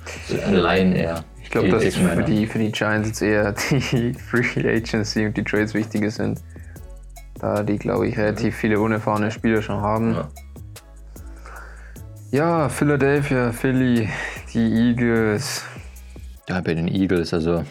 eine 0.46 0.60
Line 0.60 0.98
eher. 0.98 1.24
Ich 1.48 1.52
glaube, 1.52 1.70
dass 1.70 1.96
für 1.96 2.24
die, 2.24 2.46
für 2.46 2.60
die 2.60 2.74
Giants 2.74 3.08
jetzt 3.08 3.22
eher 3.22 3.54
die 3.54 4.14
Free 4.30 4.70
Agency 4.70 5.28
und 5.28 5.38
die 5.38 5.46
Trades 5.46 5.74
wichtiger 5.74 6.12
sind. 6.12 6.42
Da 7.40 7.64
die, 7.64 7.78
glaube 7.78 8.06
ich, 8.06 8.18
relativ 8.18 8.58
viele 8.58 8.82
unerfahrene 8.82 9.32
Spieler 9.32 9.62
schon 9.62 9.80
haben. 9.80 10.16
Ja. 10.16 10.30
Ja, 12.32 12.68
Philadelphia, 12.68 13.54
Philly, 13.54 14.10
die 14.54 14.90
Eagles. 14.90 15.64
Ja, 16.50 16.60
bei 16.60 16.74
den 16.74 16.90
Eagles, 16.90 17.34
also 17.34 17.64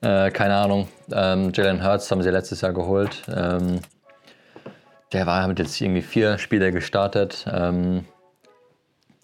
äh, 0.00 0.32
keine 0.32 0.56
Ahnung. 0.56 0.88
Ähm, 1.12 1.52
Jalen 1.54 1.80
Hurts 1.80 2.10
haben 2.10 2.24
sie 2.24 2.30
letztes 2.30 2.60
Jahr 2.62 2.72
geholt. 2.72 3.22
Ähm, 3.32 3.78
der 5.12 5.26
war 5.28 5.46
mit 5.46 5.60
jetzt 5.60 5.80
irgendwie 5.80 6.02
vier 6.02 6.38
Spiele 6.38 6.72
gestartet. 6.72 7.46
Ähm, 7.48 8.04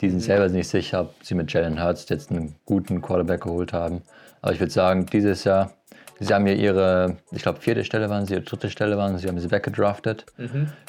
die 0.00 0.10
sind 0.10 0.20
selber 0.20 0.48
nicht 0.48 0.68
sicher, 0.68 1.02
ob 1.02 1.14
sie 1.22 1.34
mit 1.34 1.52
Jalen 1.52 1.82
Hurts 1.82 2.08
jetzt 2.08 2.30
einen 2.30 2.54
guten 2.64 3.02
Quarterback 3.02 3.42
geholt 3.42 3.72
haben. 3.72 4.02
Aber 4.42 4.52
ich 4.52 4.60
würde 4.60 4.72
sagen, 4.72 5.06
dieses 5.06 5.44
Jahr, 5.44 5.72
sie 6.18 6.32
haben 6.32 6.46
ja 6.46 6.54
ihre, 6.54 7.16
ich 7.32 7.42
glaube, 7.42 7.60
vierte 7.60 7.84
Stelle 7.84 8.08
waren 8.08 8.24
sie, 8.26 8.34
ihre 8.34 8.42
dritte 8.42 8.70
Stelle 8.70 8.96
waren 8.96 9.18
sie, 9.18 9.28
haben 9.28 9.38
sie 9.38 9.50
weggedraftet. 9.50 10.24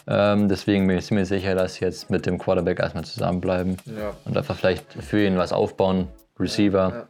Ähm, 0.08 0.48
deswegen 0.48 0.88
bin 0.88 0.98
ich 0.98 1.06
ziemlich 1.06 1.28
sicher, 1.28 1.56
dass 1.56 1.76
sie 1.76 1.86
jetzt 1.86 2.10
mit 2.10 2.26
dem 2.26 2.38
Quarterback 2.38 2.80
erstmal 2.80 3.04
zusammenbleiben 3.04 3.78
Ja. 3.86 4.14
und 4.26 4.38
einfach 4.38 4.56
vielleicht 4.56 4.94
für 4.94 5.26
ihn 5.26 5.38
was 5.38 5.52
aufbauen. 5.52 6.08
Receiver. 6.40 7.08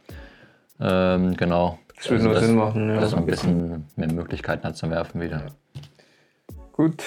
Ähm, 0.80 1.36
genau. 1.36 1.78
Das 1.96 2.10
würde 2.10 2.24
nur 2.24 2.40
Sinn 2.40 2.56
machen, 2.56 2.88
ja. 2.90 3.00
Dass 3.00 3.12
man 3.12 3.20
ein 3.20 3.26
bisschen 3.26 3.86
mehr 3.96 4.12
Möglichkeiten 4.12 4.64
hat 4.64 4.76
zum 4.76 4.90
Werfen 4.90 5.20
wieder. 5.20 5.46
Gut. 6.72 7.02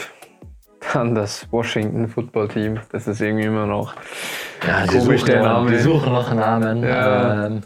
Dann 0.94 1.16
das 1.16 1.48
Washington 1.52 2.08
Football 2.08 2.48
Team. 2.50 2.80
Das 2.92 3.08
ist 3.08 3.22
irgendwie 3.22 3.46
immer 3.46 3.66
noch. 3.66 3.94
Ja, 4.66 4.86
Komisch, 4.88 5.24
der 5.24 5.42
Name. 5.44 5.72
die 5.72 5.80
suchen 5.80 6.12
noch 6.14 6.30
einen 6.30 6.40
Namen. 6.40 6.84
Ja. 6.84 7.46
Ähm, 7.48 7.62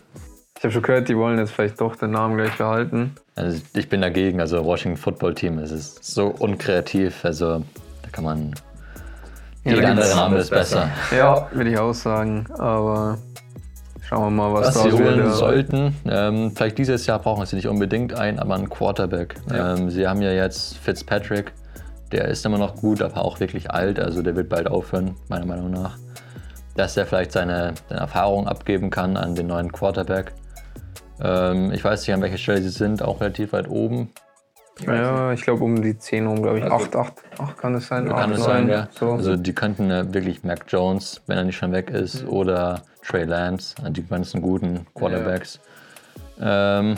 Ich 0.57 0.63
habe 0.63 0.71
schon 0.73 0.81
gehört, 0.81 1.07
die 1.09 1.15
wollen 1.17 1.37
jetzt 1.37 1.51
vielleicht 1.51 1.79
doch 1.79 1.95
den 1.95 2.11
Namen 2.11 2.37
gleich 2.37 2.57
behalten. 2.57 3.13
also 3.35 3.61
ich 3.75 3.87
bin 3.89 4.01
dagegen. 4.01 4.39
Also 4.41 4.63
Washington 4.65 4.97
Football 4.97 5.35
Team, 5.35 5.59
es 5.59 5.71
ist 5.71 6.03
so 6.03 6.27
unkreativ. 6.27 7.23
Also 7.23 7.59
da 7.59 8.09
kann 8.11 8.23
man. 8.23 8.53
Ja, 9.63 9.75
Jeder 9.75 9.89
andere 9.89 10.15
Name 10.15 10.37
ist 10.37 10.49
besser. 10.49 10.89
Ja, 11.15 11.47
würde 11.51 11.69
ich 11.71 11.77
auch 11.77 11.93
sagen. 11.93 12.45
Aber 12.57 13.17
schauen 14.01 14.23
wir 14.23 14.31
mal, 14.31 14.53
was, 14.53 14.67
Was 14.67 14.73
da 14.75 14.81
sie 14.83 14.91
holen 14.93 15.23
wird. 15.23 15.33
sollten, 15.33 15.95
ähm, 16.09 16.51
vielleicht 16.55 16.77
dieses 16.77 17.05
Jahr 17.05 17.19
brauchen 17.19 17.45
sie 17.45 17.57
nicht 17.57 17.67
unbedingt 17.67 18.13
einen, 18.17 18.39
aber 18.39 18.55
einen 18.55 18.69
Quarterback. 18.69 19.35
Ja. 19.51 19.75
Ähm, 19.75 19.89
sie 19.89 20.07
haben 20.07 20.21
ja 20.21 20.31
jetzt 20.31 20.77
Fitzpatrick, 20.77 21.51
der 22.11 22.25
ist 22.27 22.45
immer 22.45 22.57
noch 22.57 22.75
gut, 22.75 23.01
aber 23.01 23.23
auch 23.23 23.39
wirklich 23.39 23.71
alt, 23.71 23.99
also 23.99 24.21
der 24.21 24.35
wird 24.35 24.49
bald 24.49 24.67
aufhören, 24.67 25.15
meiner 25.27 25.45
Meinung 25.45 25.71
nach. 25.71 25.97
Dass 26.75 26.95
er 26.97 27.05
vielleicht 27.05 27.31
seine, 27.31 27.73
seine 27.89 28.01
Erfahrung 28.01 28.47
abgeben 28.47 28.89
kann 28.89 29.17
an 29.17 29.35
den 29.35 29.47
neuen 29.47 29.71
Quarterback. 29.71 30.33
Ähm, 31.21 31.71
ich 31.71 31.83
weiß 31.83 32.01
nicht, 32.01 32.13
an 32.13 32.21
welcher 32.21 32.37
Stelle 32.37 32.61
sie 32.61 32.69
sind, 32.69 33.01
auch 33.03 33.19
relativ 33.21 33.53
weit 33.53 33.69
oben. 33.69 34.09
Ja, 34.85 35.33
ich 35.33 35.41
glaube 35.41 35.63
um 35.65 35.81
die 35.81 35.97
10 35.97 36.25
rum, 36.25 36.41
glaube 36.41 36.59
ich. 36.59 36.63
Also- 36.63 36.75
8, 36.77 36.95
8, 36.95 37.13
8 37.37 37.57
kann 37.57 37.75
es 37.75 37.87
sein. 37.87 38.07
Kann 38.07 38.31
8, 38.31 38.39
es 38.39 38.43
sein, 38.45 38.69
ja. 38.69 38.87
So. 38.97 39.11
Also 39.11 39.35
die 39.35 39.53
könnten 39.53 39.91
äh, 39.91 40.13
wirklich 40.13 40.43
Mac 40.43 40.65
Jones, 40.69 41.21
wenn 41.27 41.37
er 41.37 41.43
nicht 41.43 41.57
schon 41.57 41.73
weg 41.73 41.89
ist, 41.89 42.23
Mhm. 42.23 42.29
oder 42.29 42.81
Trey 43.05 43.25
Lance, 43.25 43.75
äh, 43.85 43.91
die 43.91 44.05
ganzen 44.07 44.41
guten 44.41 44.87
Quarterbacks. 44.95 45.59
Ähm, 46.39 46.95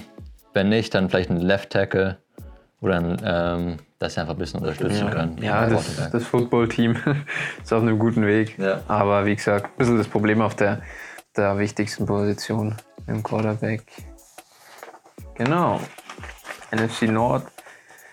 wenn 0.54 0.70
nicht, 0.70 0.94
dann 0.94 1.10
vielleicht 1.10 1.32
ein 1.32 1.38
Left 1.38 1.72
Tackle 1.72 2.18
oder 2.82 2.98
ein, 2.98 3.22
ähm, 3.24 3.78
dass 4.00 4.16
sie 4.16 4.22
einfach 4.22 4.34
ein 4.34 4.40
bisschen 4.40 4.60
unterstützen 4.60 5.10
können. 5.12 5.38
Ja, 5.42 5.68
das, 5.68 6.10
das 6.12 6.26
Football-Team 6.26 6.98
ist 7.64 7.72
auf 7.72 7.82
einem 7.82 8.00
guten 8.00 8.26
Weg. 8.26 8.58
Ja. 8.58 8.82
Aber 8.88 9.26
wie 9.26 9.36
gesagt, 9.36 9.68
ein 9.68 9.78
bisschen 9.78 9.98
das 9.98 10.08
Problem 10.08 10.42
auf 10.42 10.56
der, 10.56 10.82
der 11.38 11.58
wichtigsten 11.60 12.06
Position 12.06 12.76
im 13.08 13.22
Quarterback. 13.22 13.84
Genau. 15.36 15.80
NFC 16.72 17.04
Nord. 17.04 17.46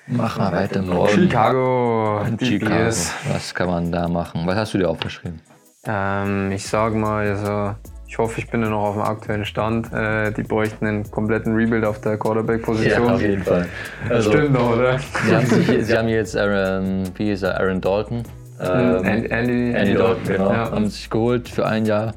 Mach 0.07 0.39
mal 0.39 0.53
weiter 0.53 0.81
im 0.81 0.87
Norden. 0.87 1.15
Chicago. 1.15 2.25
Chicago. 2.41 2.71
Bears. 2.71 3.13
Was 3.31 3.55
kann 3.55 3.69
man 3.69 3.93
da 3.93 4.09
machen? 4.09 4.47
Was 4.47 4.57
hast 4.57 4.75
du 4.75 4.79
dir 4.79 4.89
aufgeschrieben? 4.89 5.41
Ähm, 5.85 6.53
ich 6.53 6.67
sag 6.67 6.95
mal, 6.95 7.27
also, 7.27 7.75
ich 8.09 8.17
hoffe, 8.19 8.41
ich 8.41 8.49
bin 8.51 8.63
ja 8.63 8.69
noch 8.71 8.83
auf 8.89 8.95
dem 8.95 9.03
aktuellen 9.03 9.45
Stand. 9.45 9.93
Äh, 9.93 10.33
die 10.33 10.43
bräuchten 10.43 10.87
einen 10.87 11.11
kompletten 11.11 11.55
Rebuild 11.55 11.85
auf 11.85 12.01
der 12.01 12.17
Quarterback-Position. 12.17 13.21
jeden 13.21 13.43
Fall. 13.45 13.67
Also, 14.09 14.31
Stimmt 14.33 14.57
doch, 14.57 14.77
oder? 14.77 14.99
Sie 14.99 15.35
haben, 15.37 15.47
sich, 15.47 15.87
sie 15.87 15.97
haben 15.99 16.09
jetzt 16.09 16.37
Aaron, 16.37 17.05
wie 17.17 17.31
ist 17.33 17.43
er, 17.43 17.61
Aaron 17.61 17.81
Dalton. 17.81 18.23
Ähm, 18.61 19.05
Andy, 19.05 19.29
Andy, 19.31 19.73
Andy 19.75 19.95
Dalton, 19.95 20.25
genau. 20.27 20.51
Ja. 20.53 20.71
Haben 20.73 20.89
sich 20.89 21.09
geholt 21.11 21.49
für 21.49 21.65
ein 21.67 21.85
Jahr. 21.87 22.15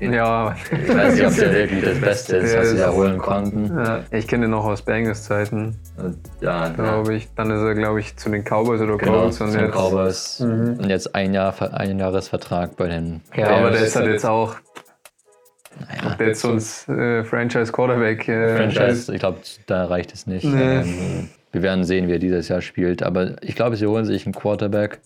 ja. 0.00 0.54
Ich 0.72 0.96
weiß 0.96 1.14
nicht, 1.14 1.26
ob 1.26 1.34
der 1.36 1.52
wirklich 1.52 1.84
das 1.84 2.00
Beste 2.00 2.36
ist, 2.38 2.56
was 2.56 2.70
sie 2.70 2.78
Ja, 2.78 2.86
da 2.86 2.92
holen 2.92 3.18
konnten. 3.18 3.76
ja. 3.78 4.00
Ich 4.10 4.26
kenne 4.26 4.46
ihn 4.46 4.50
noch 4.50 4.64
aus 4.64 4.82
Bengals 4.82 5.24
Zeiten, 5.24 5.76
Ja, 6.40 6.68
glaube 6.70 7.14
ich. 7.14 7.28
Dann 7.36 7.50
ist 7.50 7.60
er, 7.62 7.74
glaube 7.74 8.00
ich, 8.00 8.16
zu 8.16 8.30
den 8.30 8.42
Cowboys 8.44 8.80
oder 8.80 8.96
Genau, 8.96 9.20
Colts. 9.20 9.40
und 9.40 9.52
jetzt, 9.52 9.72
Cowboys. 9.74 10.40
Und 10.40 10.88
jetzt 10.88 11.14
ein 11.14 11.34
Jahr, 11.34 11.54
ein 11.74 11.98
Jahresvertrag 11.98 12.76
bei 12.76 12.88
den 12.88 13.20
ja, 13.36 13.46
aber 13.48 13.70
der 13.70 13.78
Bears. 13.78 13.82
ist 13.82 13.96
halt 13.96 14.06
jetzt 14.08 14.24
auch. 14.26 14.54
Naja, 15.80 16.14
Der 16.16 16.28
ist 16.28 16.44
uns 16.44 16.88
äh, 16.88 17.24
Franchise 17.24 17.72
Quarterback. 17.72 18.28
Äh, 18.28 18.56
Franchise, 18.56 19.12
ich 19.14 19.20
glaube, 19.20 19.38
da 19.66 19.84
reicht 19.86 20.12
es 20.14 20.26
nicht. 20.26 20.44
Nee. 20.44 20.80
Ähm, 20.80 21.28
wir 21.52 21.62
werden 21.62 21.84
sehen, 21.84 22.08
wie 22.08 22.12
er 22.12 22.18
dieses 22.18 22.48
Jahr 22.48 22.60
spielt. 22.60 23.02
Aber 23.02 23.42
ich 23.42 23.54
glaube, 23.54 23.76
sie 23.76 23.86
holen 23.86 24.04
sich 24.04 24.26
einen 24.26 24.34
Quarterback 24.34 24.98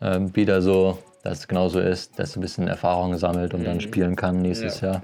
ähm, 0.00 0.34
wieder 0.34 0.62
so, 0.62 0.98
dass 1.24 1.40
es 1.40 1.48
genauso 1.48 1.80
ist, 1.80 2.18
dass 2.18 2.32
er 2.34 2.38
ein 2.38 2.42
bisschen 2.42 2.68
Erfahrung 2.68 3.16
sammelt 3.18 3.52
und 3.54 3.64
dann 3.64 3.80
spielen 3.80 4.16
kann 4.16 4.40
nächstes 4.40 4.80
Jahr. 4.80 5.02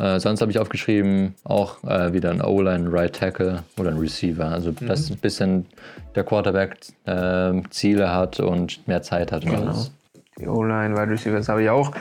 Äh, 0.00 0.18
sonst 0.20 0.40
habe 0.40 0.50
ich 0.50 0.58
aufgeschrieben, 0.58 1.34
auch 1.44 1.84
äh, 1.84 2.14
wieder 2.14 2.30
ein 2.30 2.40
O-Line, 2.40 2.90
Right 2.90 3.14
Tackle 3.14 3.62
oder 3.78 3.90
ein 3.90 3.98
Receiver. 3.98 4.46
Also, 4.46 4.70
dass 4.72 5.10
ein 5.10 5.18
bisschen 5.18 5.66
der 6.14 6.24
Quarterback 6.24 6.76
ähm, 7.06 7.70
Ziele 7.70 8.12
hat 8.14 8.40
und 8.40 8.86
mehr 8.88 9.02
Zeit 9.02 9.32
hat. 9.32 9.44
und 9.44 9.50
Genau. 9.50 9.66
alles. 9.66 9.90
Die 10.38 10.46
O-Line, 10.48 10.94
Wide 10.96 11.10
Receivers 11.10 11.48
habe 11.50 11.62
ich 11.64 11.68
auch. 11.68 11.92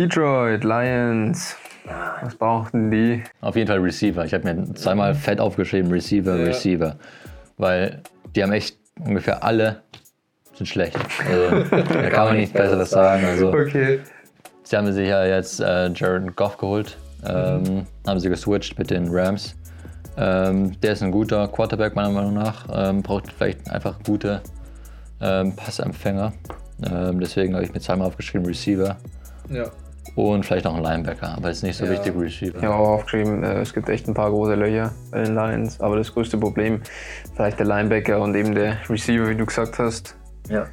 Detroit, 0.00 0.64
Lions. 0.64 1.56
Was 2.22 2.34
brauchten 2.34 2.90
die? 2.90 3.22
Auf 3.42 3.54
jeden 3.54 3.68
Fall 3.68 3.80
Receiver. 3.80 4.24
Ich 4.24 4.32
habe 4.32 4.50
mir 4.50 4.72
zweimal 4.72 5.14
fett 5.14 5.38
aufgeschrieben, 5.38 5.92
Receiver, 5.92 6.38
Receiver. 6.38 6.96
Weil 7.58 8.00
die 8.34 8.42
haben 8.42 8.52
echt 8.52 8.78
ungefähr 8.98 9.44
alle 9.44 9.82
sind 10.54 10.66
schlecht. 10.66 10.96
Also, 11.28 11.64
da 11.74 12.08
kann 12.08 12.28
man 12.28 12.36
nichts 12.38 12.54
Besseres 12.54 12.88
sagen. 12.88 13.26
Also, 13.26 13.48
Okay. 13.52 14.00
sie 14.62 14.74
haben 14.74 14.90
sich 14.90 15.06
ja 15.06 15.26
jetzt 15.26 15.60
äh, 15.60 15.90
Jared 15.90 16.34
Goff 16.34 16.56
geholt. 16.56 16.96
Ähm, 17.26 17.86
Haben 18.06 18.20
sie 18.20 18.30
geswitcht 18.30 18.78
mit 18.78 18.90
den 18.90 19.08
Rams. 19.10 19.54
Ähm, 20.16 20.80
der 20.80 20.92
ist 20.94 21.02
ein 21.02 21.10
guter 21.10 21.46
Quarterback, 21.48 21.94
meiner 21.94 22.08
Meinung 22.10 22.32
nach. 22.32 22.66
Ähm, 22.72 23.02
braucht 23.02 23.30
vielleicht 23.32 23.70
einfach 23.70 24.02
gute 24.02 24.40
ähm, 25.20 25.54
Passempfänger. 25.54 26.32
Ähm, 26.90 27.20
deswegen 27.20 27.52
habe 27.52 27.64
ich 27.66 27.74
mir 27.74 27.80
zweimal 27.80 28.08
aufgeschrieben, 28.08 28.46
Receiver. 28.46 28.96
Ja. 29.50 29.66
Und 30.16 30.44
vielleicht 30.44 30.64
noch 30.64 30.74
ein 30.76 30.82
Linebacker, 30.82 31.36
aber 31.36 31.50
ist 31.50 31.62
nicht 31.62 31.76
so 31.76 31.84
Ja. 31.84 31.92
wichtig, 31.92 32.14
Receiver. 32.16 32.58
Ich 32.58 32.64
habe 32.64 32.74
auch 32.74 32.88
aufgeschrieben, 32.88 33.44
äh, 33.44 33.60
es 33.60 33.72
gibt 33.72 33.88
echt 33.88 34.08
ein 34.08 34.14
paar 34.14 34.30
große 34.30 34.54
Löcher 34.54 34.92
bei 35.10 35.22
den 35.22 35.34
Lions. 35.34 35.80
Aber 35.80 35.96
das 35.96 36.12
größte 36.12 36.36
Problem, 36.36 36.82
vielleicht 37.34 37.58
der 37.58 37.66
Linebacker 37.66 38.20
und 38.20 38.34
eben 38.34 38.54
der 38.54 38.76
Receiver, 38.88 39.28
wie 39.28 39.36
du 39.36 39.46
gesagt 39.46 39.78
hast. 39.78 40.16
Ja. 40.48 40.66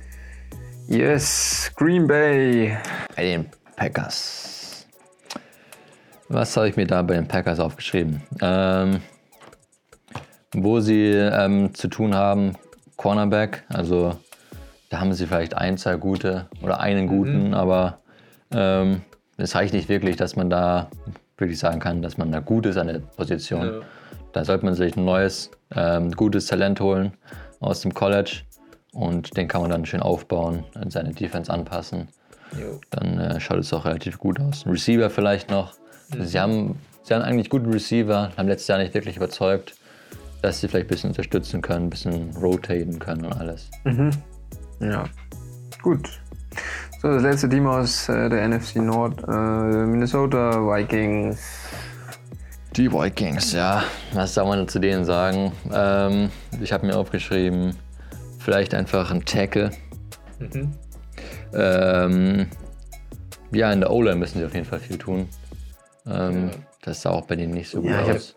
Yes, 0.88 1.72
Green 1.76 2.08
Bay. 2.08 2.78
Bei 3.16 3.24
den 3.24 3.46
Packers. 3.76 4.88
Was 6.30 6.58
habe 6.58 6.68
ich 6.70 6.76
mir 6.76 6.88
da 6.88 7.02
bei 7.04 7.14
den 7.14 7.28
Packers 7.28 7.60
aufgeschrieben? 7.60 8.22
Ähm, 8.42 9.02
wo 10.54 10.80
sie 10.80 11.12
ähm, 11.12 11.74
zu 11.74 11.88
tun 11.90 12.16
haben, 12.16 12.56
Cornerback, 12.96 13.64
also 13.70 14.18
da 14.90 15.00
haben 15.00 15.14
sie 15.14 15.28
vielleicht 15.28 15.54
ein, 15.56 15.78
zwei 15.78 15.96
gute 15.98 16.48
oder 16.64 16.80
einen 16.80 17.08
guten, 17.08 17.54
aber 17.54 18.00
ähm, 18.52 19.02
es 19.38 19.56
reicht 19.56 19.74
nicht 19.74 19.90
wirklich, 19.90 20.16
dass 20.16 20.36
man 20.36 20.50
da 20.50 20.90
wirklich 21.38 21.60
sagen 21.60 21.80
kann, 21.80 22.02
dass 22.02 22.18
man 22.18 22.32
da 22.32 22.40
gut 22.40 22.66
ist 22.66 22.78
an 22.78 22.88
der 22.88 23.00
Position. 23.00 23.66
Ja. 23.66 23.80
Da 24.34 24.44
sollte 24.44 24.66
man 24.66 24.74
sich 24.74 24.98
ein 24.98 25.06
neues, 25.06 25.52
ähm, 25.76 26.12
gutes 26.12 26.48
Talent 26.48 26.80
holen 26.80 27.14
aus 27.60 27.82
dem 27.82 27.94
College 27.94 28.42
und 28.94 29.38
den 29.38 29.48
kann 29.48 29.62
man 29.62 29.70
dann 29.70 29.86
schön 29.86 30.02
aufbauen, 30.02 30.64
an 30.76 30.90
seine 30.90 31.14
Defense 31.14 31.52
anpassen 31.52 32.08
Jo. 32.60 32.80
dann 32.92 33.20
äh, 33.20 33.40
schaut 33.40 33.60
es 33.60 33.74
auch 33.74 33.86
relativ 33.86 34.20
gut 34.20 34.40
aus. 34.40 34.66
Ein 34.66 34.72
Receiver 34.72 35.10
vielleicht 35.10 35.50
noch. 35.50 35.74
Mhm. 36.14 36.26
Sie, 36.26 36.40
haben, 36.40 36.80
sie 37.04 37.14
haben 37.14 37.22
eigentlich 37.22 37.50
guten 37.50 37.72
Receiver, 37.72 38.32
haben 38.38 38.48
letztes 38.48 38.68
Jahr 38.68 38.78
nicht 38.80 38.94
wirklich 38.94 39.18
überzeugt, 39.18 39.76
dass 40.42 40.62
sie 40.62 40.68
vielleicht 40.68 40.88
ein 40.88 40.90
bisschen 40.90 41.10
unterstützen 41.10 41.62
können, 41.62 41.88
ein 41.88 41.90
bisschen 41.90 42.36
rotaten 42.38 43.00
können 43.00 43.26
und 43.26 43.34
alles. 43.34 43.70
Ja, 44.80 45.06
gut. 45.82 46.10
So, 47.02 47.10
das 47.10 47.22
letzte 47.24 47.50
Team 47.50 47.68
aus 47.68 48.10
äh, 48.10 48.30
der 48.30 48.48
NFC 48.48 48.78
Nord, 48.78 49.24
äh, 49.28 49.32
Minnesota 49.32 50.52
Vikings. 50.62 51.40
Die 52.76 52.92
Vikings, 52.92 53.54
ja. 53.54 53.84
Was 54.14 54.34
soll 54.34 54.46
man 54.46 54.68
zu 54.68 54.80
denen 54.80 55.06
sagen? 55.06 55.52
Ähm, 55.72 56.32
ich 56.62 56.74
habe 56.74 56.86
mir 56.88 56.96
aufgeschrieben, 56.98 57.76
vielleicht 58.40 58.74
einfach 58.74 59.12
ein 59.12 59.24
Tackle. 59.26 59.72
Mhm. 60.40 60.74
Ähm, 61.54 62.48
ja, 63.52 63.72
in 63.72 63.80
der 63.80 63.92
O-Line 63.92 64.18
müssen 64.18 64.40
sie 64.40 64.46
auf 64.46 64.54
jeden 64.54 64.66
Fall 64.66 64.80
viel 64.80 64.98
tun. 64.98 65.28
Ähm, 66.08 66.48
Ja. 66.50 66.52
Das 66.82 67.02
sah 67.02 67.10
auch 67.10 67.26
bei 67.26 67.36
denen 67.36 67.54
nicht 67.54 67.70
so 67.70 67.82
gut 67.82 67.92
Ja, 67.92 68.02
ich 68.02 68.08
hab- 68.10 68.16
aus. 68.16 68.36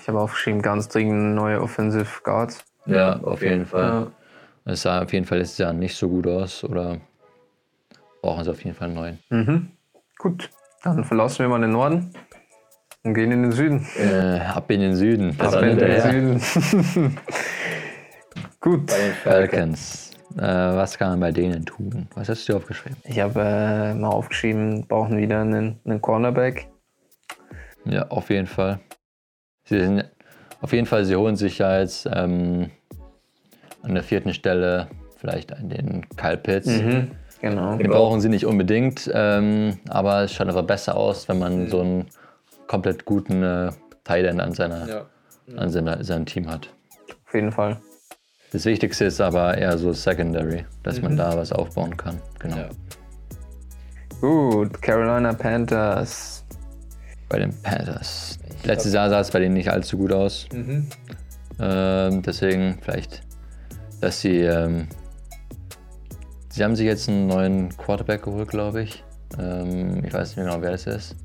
Ich 0.00 0.08
habe 0.08 0.18
aufgeschrieben, 0.20 0.60
ganz 0.60 0.88
dringend 0.88 1.36
neue 1.36 1.60
Offensive 1.62 2.20
Guards. 2.24 2.64
Ja, 2.86 3.20
auf 3.20 3.40
jeden 3.42 3.64
Fall. 3.64 3.82
Ja. 4.64 4.72
Es 4.72 4.82
sah 4.82 5.02
auf 5.02 5.12
jeden 5.12 5.24
Fall 5.24 5.38
letztes 5.38 5.58
Jahr 5.58 5.72
nicht 5.72 5.96
so 5.96 6.08
gut 6.08 6.26
aus 6.26 6.64
oder 6.64 6.98
brauchen 8.24 8.42
sie 8.42 8.50
auf 8.50 8.64
jeden 8.64 8.74
Fall 8.74 8.88
einen 8.88 8.94
neuen. 8.94 9.18
Mhm. 9.28 9.70
Gut, 10.18 10.50
dann 10.82 11.04
verlassen 11.04 11.40
wir 11.40 11.48
mal 11.48 11.60
den 11.60 11.72
Norden 11.72 12.10
und 13.02 13.12
gehen 13.12 13.30
in 13.30 13.42
den 13.42 13.52
Süden. 13.52 13.86
Äh, 13.98 14.40
ab 14.40 14.70
in 14.70 14.80
den 14.80 14.96
Süden. 14.96 15.38
Ab 15.38 15.62
in 15.62 15.76
den. 15.76 16.38
Süden. 16.38 17.18
Gut. 18.60 18.90
Falcons. 19.22 20.10
Äh, 20.38 20.40
was 20.40 20.96
kann 20.96 21.10
man 21.10 21.20
bei 21.20 21.32
denen 21.32 21.66
tun? 21.66 22.08
Was 22.14 22.30
hast 22.30 22.48
du 22.48 22.52
dir 22.52 22.56
aufgeschrieben? 22.56 22.96
Ich 23.04 23.20
habe 23.20 23.40
äh, 23.40 23.94
mal 23.94 24.08
aufgeschrieben, 24.08 24.86
brauchen 24.88 25.18
wieder 25.18 25.42
einen, 25.42 25.78
einen 25.84 26.00
Cornerback. 26.00 26.68
Ja, 27.84 28.08
auf 28.08 28.30
jeden 28.30 28.46
Fall. 28.46 28.80
Sie 29.64 29.78
sind, 29.78 30.04
auf 30.62 30.72
jeden 30.72 30.86
Fall, 30.86 31.04
sie 31.04 31.14
holen 31.14 31.36
sich 31.36 31.58
ja 31.58 31.78
jetzt 31.78 32.08
ähm, 32.10 32.70
an 33.82 33.94
der 33.94 34.02
vierten 34.02 34.32
Stelle 34.32 34.88
vielleicht 35.18 35.50
den 35.50 36.08
Kyle 36.16 36.38
Pitts. 36.38 36.68
Genau. 37.44 37.76
Den 37.76 37.90
brauchen 37.90 38.22
sie 38.22 38.30
nicht 38.30 38.46
unbedingt, 38.46 39.10
ähm, 39.12 39.78
aber 39.90 40.22
es 40.22 40.32
schaut 40.32 40.46
einfach 40.48 40.62
besser 40.62 40.96
aus, 40.96 41.28
wenn 41.28 41.38
man 41.38 41.68
so 41.68 41.80
einen 41.82 42.06
komplett 42.68 43.04
guten 43.04 43.42
äh, 43.42 43.70
Tight 44.02 44.24
End 44.24 44.40
an, 44.40 44.54
seiner, 44.54 44.88
Ja. 44.88 45.06
an 45.54 45.68
seiner, 45.68 46.02
seinem 46.02 46.24
Team 46.24 46.48
hat. 46.50 46.70
Auf 47.26 47.34
jeden 47.34 47.52
Fall. 47.52 47.76
Das 48.52 48.64
Wichtigste 48.64 49.04
ist 49.04 49.20
aber 49.20 49.58
eher 49.58 49.76
so 49.76 49.92
Secondary, 49.92 50.64
dass 50.84 51.02
man 51.02 51.18
da 51.18 51.36
was 51.36 51.52
aufbauen 51.52 51.94
kann. 51.98 52.18
Genau. 52.38 52.56
Ja. 52.56 52.68
Gut, 54.22 54.80
Carolina 54.80 55.34
Panthers. 55.34 56.46
Bei 57.28 57.40
den 57.40 57.52
Panthers. 57.62 58.38
Letztes 58.64 58.94
Jahr 58.94 59.10
sah 59.10 59.20
es 59.20 59.30
bei 59.30 59.40
denen 59.40 59.52
nicht 59.52 59.70
allzu 59.70 59.98
gut 59.98 60.14
aus. 60.14 60.46
Mhm. 60.50 60.86
Ähm, 61.60 62.22
deswegen 62.22 62.78
vielleicht, 62.80 63.20
dass 64.00 64.22
sie. 64.22 64.38
Ähm, 64.40 64.88
sie 66.54 66.62
haben 66.62 66.76
sich 66.76 66.86
jetzt 66.86 67.08
einen 67.08 67.26
neuen 67.26 67.76
Quarterback 67.76 68.22
geholt, 68.22 68.48
glaube 68.48 68.82
ich. 68.82 69.02
Ähm, 69.38 70.04
ich 70.04 70.14
weiß 70.14 70.28
nicht 70.28 70.36
mehr 70.36 70.46
genau, 70.46 70.62
wer 70.62 70.70
das 70.70 70.86
ist. 70.86 71.16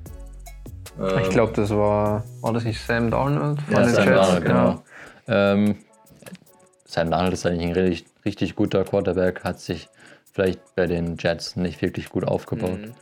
Ich 1.22 1.30
glaube, 1.30 1.54
das 1.54 1.70
war, 1.70 2.24
war 2.42 2.54
das 2.54 2.64
nicht 2.64 2.82
Sam 2.82 3.12
Darnold 3.12 3.62
von 3.62 3.74
Ja, 3.74 3.84
den 3.84 3.94
Sam 3.94 4.08
Jets? 4.08 4.18
Darnold, 4.18 4.46
genau. 4.46 4.84
Ähm, 5.28 5.76
Sam 6.86 7.12
Darnold 7.12 7.34
ist 7.34 7.46
eigentlich 7.46 7.68
ein 7.68 7.74
richtig, 7.74 8.08
richtig 8.26 8.56
guter 8.56 8.84
Quarterback, 8.84 9.44
hat 9.44 9.60
sich 9.60 9.88
vielleicht 10.34 10.60
bei 10.76 10.88
den 10.88 11.16
Jets 11.18 11.56
nicht 11.56 11.82
wirklich 11.82 12.10
gut 12.10 12.26
aufgebaut. 12.26 12.82
Mhm. 12.82 12.94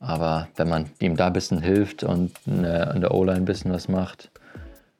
Aber 0.00 0.48
wenn 0.56 0.68
man 0.68 0.90
ihm 0.98 1.16
da 1.16 1.28
ein 1.28 1.32
bisschen 1.32 1.62
hilft 1.62 2.02
und 2.02 2.32
in 2.44 2.64
der, 2.64 2.94
in 2.94 3.00
der 3.00 3.14
O-Line 3.14 3.38
ein 3.38 3.44
bisschen 3.44 3.72
was 3.72 3.88
macht, 3.88 4.30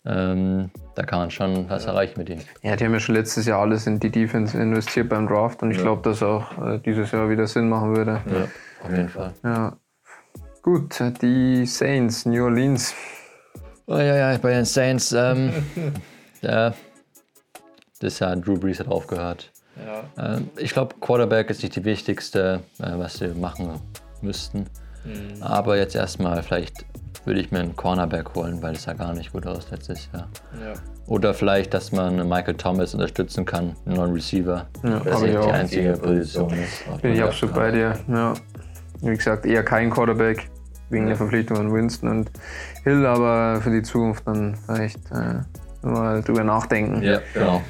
Ähm, 0.08 0.70
da 0.94 1.02
kann 1.02 1.18
man 1.18 1.30
schon 1.30 1.68
was 1.68 1.84
erreichen 1.84 2.14
mit 2.16 2.30
ihm. 2.30 2.38
Ja, 2.62 2.76
die 2.76 2.84
haben 2.84 2.94
ja 2.94 3.00
schon 3.00 3.14
letztes 3.14 3.44
Jahr 3.44 3.60
alles 3.60 3.86
in 3.86 4.00
die 4.00 4.10
Defense 4.10 4.58
investiert 4.58 5.10
beim 5.10 5.28
Draft 5.28 5.62
und 5.62 5.70
ich 5.70 5.78
glaube, 5.78 6.02
dass 6.02 6.22
auch 6.22 6.46
äh, 6.66 6.78
dieses 6.78 7.12
Jahr 7.12 7.28
wieder 7.28 7.46
Sinn 7.46 7.68
machen 7.68 7.94
würde. 7.94 8.20
Ja, 8.26 8.48
auf 8.84 8.90
jeden 8.90 9.08
Fall. 9.10 9.34
Ja. 9.44 9.76
Gut, 10.62 10.98
die 11.22 11.66
Saints, 11.66 12.24
New 12.24 12.42
Orleans. 12.42 12.94
Oh 13.86 13.98
ja, 13.98 14.32
ja, 14.32 14.38
bei 14.38 14.52
den 14.52 14.64
Saints, 14.64 15.12
ähm, 15.12 15.52
ja, 16.42 16.74
das 18.00 18.18
Jahr 18.18 18.34
Drew 18.36 18.58
Brees 18.58 18.80
hat 18.80 18.88
aufgehört. 18.88 19.52
Ja. 19.76 20.36
Ähm, 20.36 20.48
ich 20.56 20.72
glaube, 20.72 20.94
Quarterback 21.00 21.50
ist 21.50 21.62
nicht 21.62 21.76
die 21.76 21.84
wichtigste, 21.84 22.60
äh, 22.78 22.92
was 22.96 23.18
sie 23.18 23.28
machen 23.28 23.78
müssten. 24.22 24.66
Mhm. 25.04 25.42
Aber 25.42 25.76
jetzt 25.76 25.94
erstmal, 25.94 26.42
vielleicht 26.42 26.84
würde 27.28 27.40
ich 27.40 27.52
mir 27.52 27.60
einen 27.60 27.76
Cornerback 27.76 28.34
holen, 28.34 28.60
weil 28.62 28.72
das 28.72 28.82
sah 28.84 28.94
gar 28.94 29.12
nicht 29.14 29.32
gut 29.32 29.46
aus 29.46 29.70
letztes 29.70 30.08
Jahr. 30.12 30.26
Ja. 30.60 30.72
Oder 31.06 31.32
vielleicht, 31.34 31.72
dass 31.74 31.92
man 31.92 32.16
Michael 32.28 32.54
Thomas 32.54 32.94
unterstützen 32.94 33.44
kann, 33.44 33.76
einen 33.86 33.96
neuen 33.96 34.12
Receiver. 34.12 34.66
Ja, 34.82 35.00
das 35.00 35.22
ich 35.22 35.30
die 35.30 35.36
einzige 35.36 35.92
Position 35.92 36.50
ist. 36.50 37.02
Bin 37.02 37.12
ich 37.12 37.22
absolut 37.22 37.54
bei 37.54 37.70
dir. 37.70 37.94
Ja. 38.08 38.34
Wie 39.02 39.14
gesagt, 39.16 39.46
eher 39.46 39.62
kein 39.62 39.90
Quarterback 39.90 40.48
wegen 40.90 41.06
der 41.06 41.16
Verpflichtung 41.16 41.58
an 41.58 41.72
Winston 41.72 42.08
und 42.10 42.30
Hill, 42.84 43.06
aber 43.06 43.60
für 43.60 43.70
die 43.70 43.82
Zukunft 43.82 44.26
dann 44.26 44.56
vielleicht 44.66 44.98
äh, 45.12 45.86
mal 45.86 46.22
drüber 46.22 46.44
nachdenken. 46.44 47.02
Ja, 47.02 47.20
genau. 47.34 47.62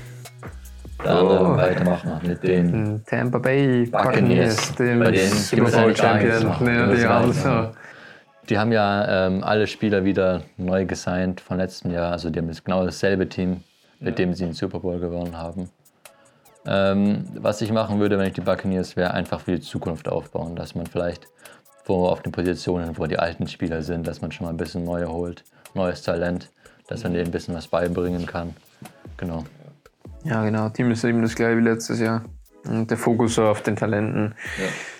Dann 1.05 1.27
Oh. 1.27 1.55
äh, 1.55 1.57
weitermachen 1.59 2.12
mit 2.27 2.42
den 2.42 2.73
Hm, 2.73 3.03
Tampa 3.07 3.38
Bay 3.38 3.87
Buccaneers. 3.87 4.73
Buccaneers, 4.73 4.75
dem 4.77 4.99
Bei 4.99 5.11
denen 5.12 5.33
Super 5.33 5.68
ja 5.71 5.81
Bowl 5.83 5.97
Champion. 5.97 6.47
machen. 6.49 6.66
Nee, 6.66 6.87
Gibt's 6.87 7.01
die 7.01 7.07
haben 7.07 7.33
so. 7.33 7.71
Die 8.49 8.59
haben 8.59 8.73
ja 8.73 9.27
ähm, 9.27 9.45
alle 9.45 9.67
Spieler 9.67 10.05
wieder 10.05 10.43
neu 10.57 10.87
gesigned 10.87 11.41
von 11.41 11.59
letztem 11.59 11.91
Jahr. 11.91 12.13
Also 12.13 12.31
die 12.31 12.39
haben 12.39 12.49
jetzt 12.49 12.65
genau 12.65 12.85
dasselbe 12.85 13.29
Team, 13.29 13.63
mit 14.01 14.19
dem 14.19 14.33
sie 14.35 14.45
den 14.45 14.55
Super 14.55 14.81
Bowl 14.81 14.99
gewonnen 14.99 15.37
haben. 15.37 15.71
Ähm, 16.67 17.27
was 17.35 17.61
ich 17.61 17.73
machen 17.73 17.99
würde, 18.01 18.19
wenn 18.19 18.27
ich 18.27 18.35
die 18.35 18.41
Buccaneers 18.41 18.97
wäre, 18.97 19.13
einfach 19.13 19.41
für 19.41 19.53
die 19.53 19.61
Zukunft 19.61 20.09
aufbauen. 20.09 20.57
Dass 20.57 20.75
man 20.75 20.87
vielleicht 20.87 21.29
wo 21.89 22.07
auf 22.07 22.23
den 22.23 22.33
Positionen, 22.33 22.97
wo 22.99 23.07
die 23.07 23.19
alten 23.19 23.49
Spieler 23.49 23.83
sind, 23.83 24.07
dass 24.07 24.21
man 24.21 24.31
schon 24.31 24.45
mal 24.45 24.51
ein 24.51 24.57
bisschen 24.57 24.85
neue 24.85 25.09
holt, 25.09 25.45
neues 25.75 26.03
Talent, 26.03 26.51
dass 26.87 27.03
man 27.03 27.15
denen 27.15 27.27
ein 27.27 27.31
bisschen 27.33 27.55
was 27.55 27.67
beibringen 27.67 28.27
kann. 28.27 28.55
Genau. 29.17 29.45
Ja, 30.25 30.45
genau. 30.45 30.69
Team 30.69 30.91
ist 30.91 31.05
eben 31.05 31.23
das 31.23 31.35
gleiche 31.35 31.59
wie 31.59 31.63
letztes 31.63 32.01
Jahr. 32.01 32.25
Und 32.67 32.91
der 32.91 32.99
Fokus 32.99 33.35
soll 33.35 33.47
auf 33.47 33.63
den 33.63 33.77
Talenten 33.77 34.35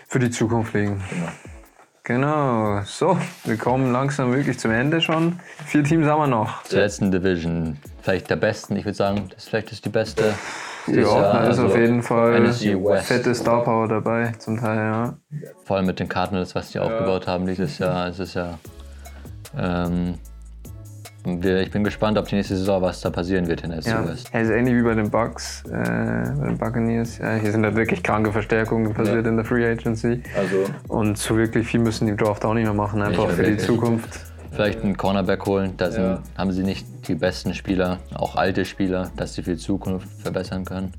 für 0.07 0.19
die 0.19 0.31
Zukunft 0.31 0.75
liegen. 0.75 1.03
Genau. 1.11 1.58
So, 2.87 3.19
wir 3.45 3.57
kommen 3.59 3.93
langsam 3.93 4.33
wirklich 4.35 4.59
zum 4.59 4.71
Ende 4.71 5.01
schon. 5.01 5.39
Vier 5.67 5.85
Teams 5.85 6.07
haben 6.07 6.23
wir 6.23 6.27
noch. 6.27 6.63
Zur 6.63 6.81
letzten 6.81 7.11
Division, 7.11 7.77
vielleicht 8.01 8.31
der 8.31 8.37
besten, 8.37 8.77
ich 8.77 8.87
würde 8.87 8.97
sagen, 8.97 9.29
das 9.35 9.47
vielleicht 9.47 9.73
ist 9.73 9.85
die 9.85 9.91
beste. 9.91 10.35
Ja, 10.87 11.03
da 11.03 11.41
ist 11.43 11.47
Also 11.49 11.67
auf 11.67 11.77
jeden 11.77 12.03
Fall 12.03 12.51
fette 13.03 13.35
Star 13.35 13.63
Power 13.63 13.89
dabei, 13.89 14.33
zum 14.39 14.59
Teil, 14.59 14.79
ja. 14.79 15.19
Vor 15.65 15.77
allem 15.77 15.85
mit 15.85 16.01
den 16.01 16.09
Cardinals, 16.09 16.55
was 16.55 16.71
die 16.71 16.79
aufgebaut 16.79 17.27
haben 17.27 17.47
dieses 17.47 17.79
Jahr. 17.79 18.09
Es 18.09 18.19
ist 18.19 18.33
ja. 18.33 18.59
Ähm, 19.59 20.15
ich 21.43 21.71
bin 21.71 21.85
gespannt, 21.85 22.19
ob 22.19 22.27
die 22.29 22.35
nächste 22.37 22.57
Saison, 22.57 22.81
was 22.83 23.01
da 23.01 23.11
passieren 23.11 23.47
wird 23.49 23.63
in 23.63 23.71
der 23.71 23.81
Ja, 23.81 24.07
West. 24.09 24.31
ja 24.33 24.41
ist 24.41 24.51
ähnlich 24.51 24.75
wie 24.75 24.83
bei 24.83 24.95
den 24.95 25.11
Bucks, 25.11 25.63
äh, 25.67 25.71
bei 25.71 26.47
den 26.49 26.59
Buccaneers. 26.59 27.19
Ja, 27.19 27.35
hier 27.35 27.53
sind 27.53 27.65
halt 27.65 27.77
wirklich 27.77 28.03
kranke 28.03 28.33
Verstärkungen 28.33 28.93
passiert 28.95 29.27
in 29.27 29.37
der 29.37 29.45
Free 29.45 29.65
Agency. 29.71 30.23
Also 30.37 30.65
Und 30.89 31.19
so 31.19 31.37
wirklich 31.37 31.67
viel 31.67 31.81
müssen 31.81 32.07
die 32.07 32.13
im 32.13 32.17
Draft 32.17 32.45
auch 32.45 32.55
nicht 32.55 32.65
mehr 32.65 32.75
machen, 32.75 33.03
einfach 33.03 33.29
für 33.31 33.43
die. 33.45 33.57
Zukunft. 33.59 34.21
vielleicht 34.51 34.83
einen 34.83 34.97
Cornerback 34.97 35.45
holen. 35.47 35.75
Da 35.77 35.91
sind, 35.91 36.03
Ja. 36.03 36.23
haben 36.37 36.51
sie 36.53 36.63
nicht 36.65 36.87
die 37.07 37.15
besten 37.15 37.55
Spieler, 37.55 37.99
auch 38.15 38.35
alte 38.35 38.65
Spieler, 38.65 39.11
dass 39.17 39.35
sie 39.35 39.43
für 39.43 39.53
die 39.53 39.59
Zukunft 39.59 40.09
verbessern 40.23 40.65
können. 40.65 40.93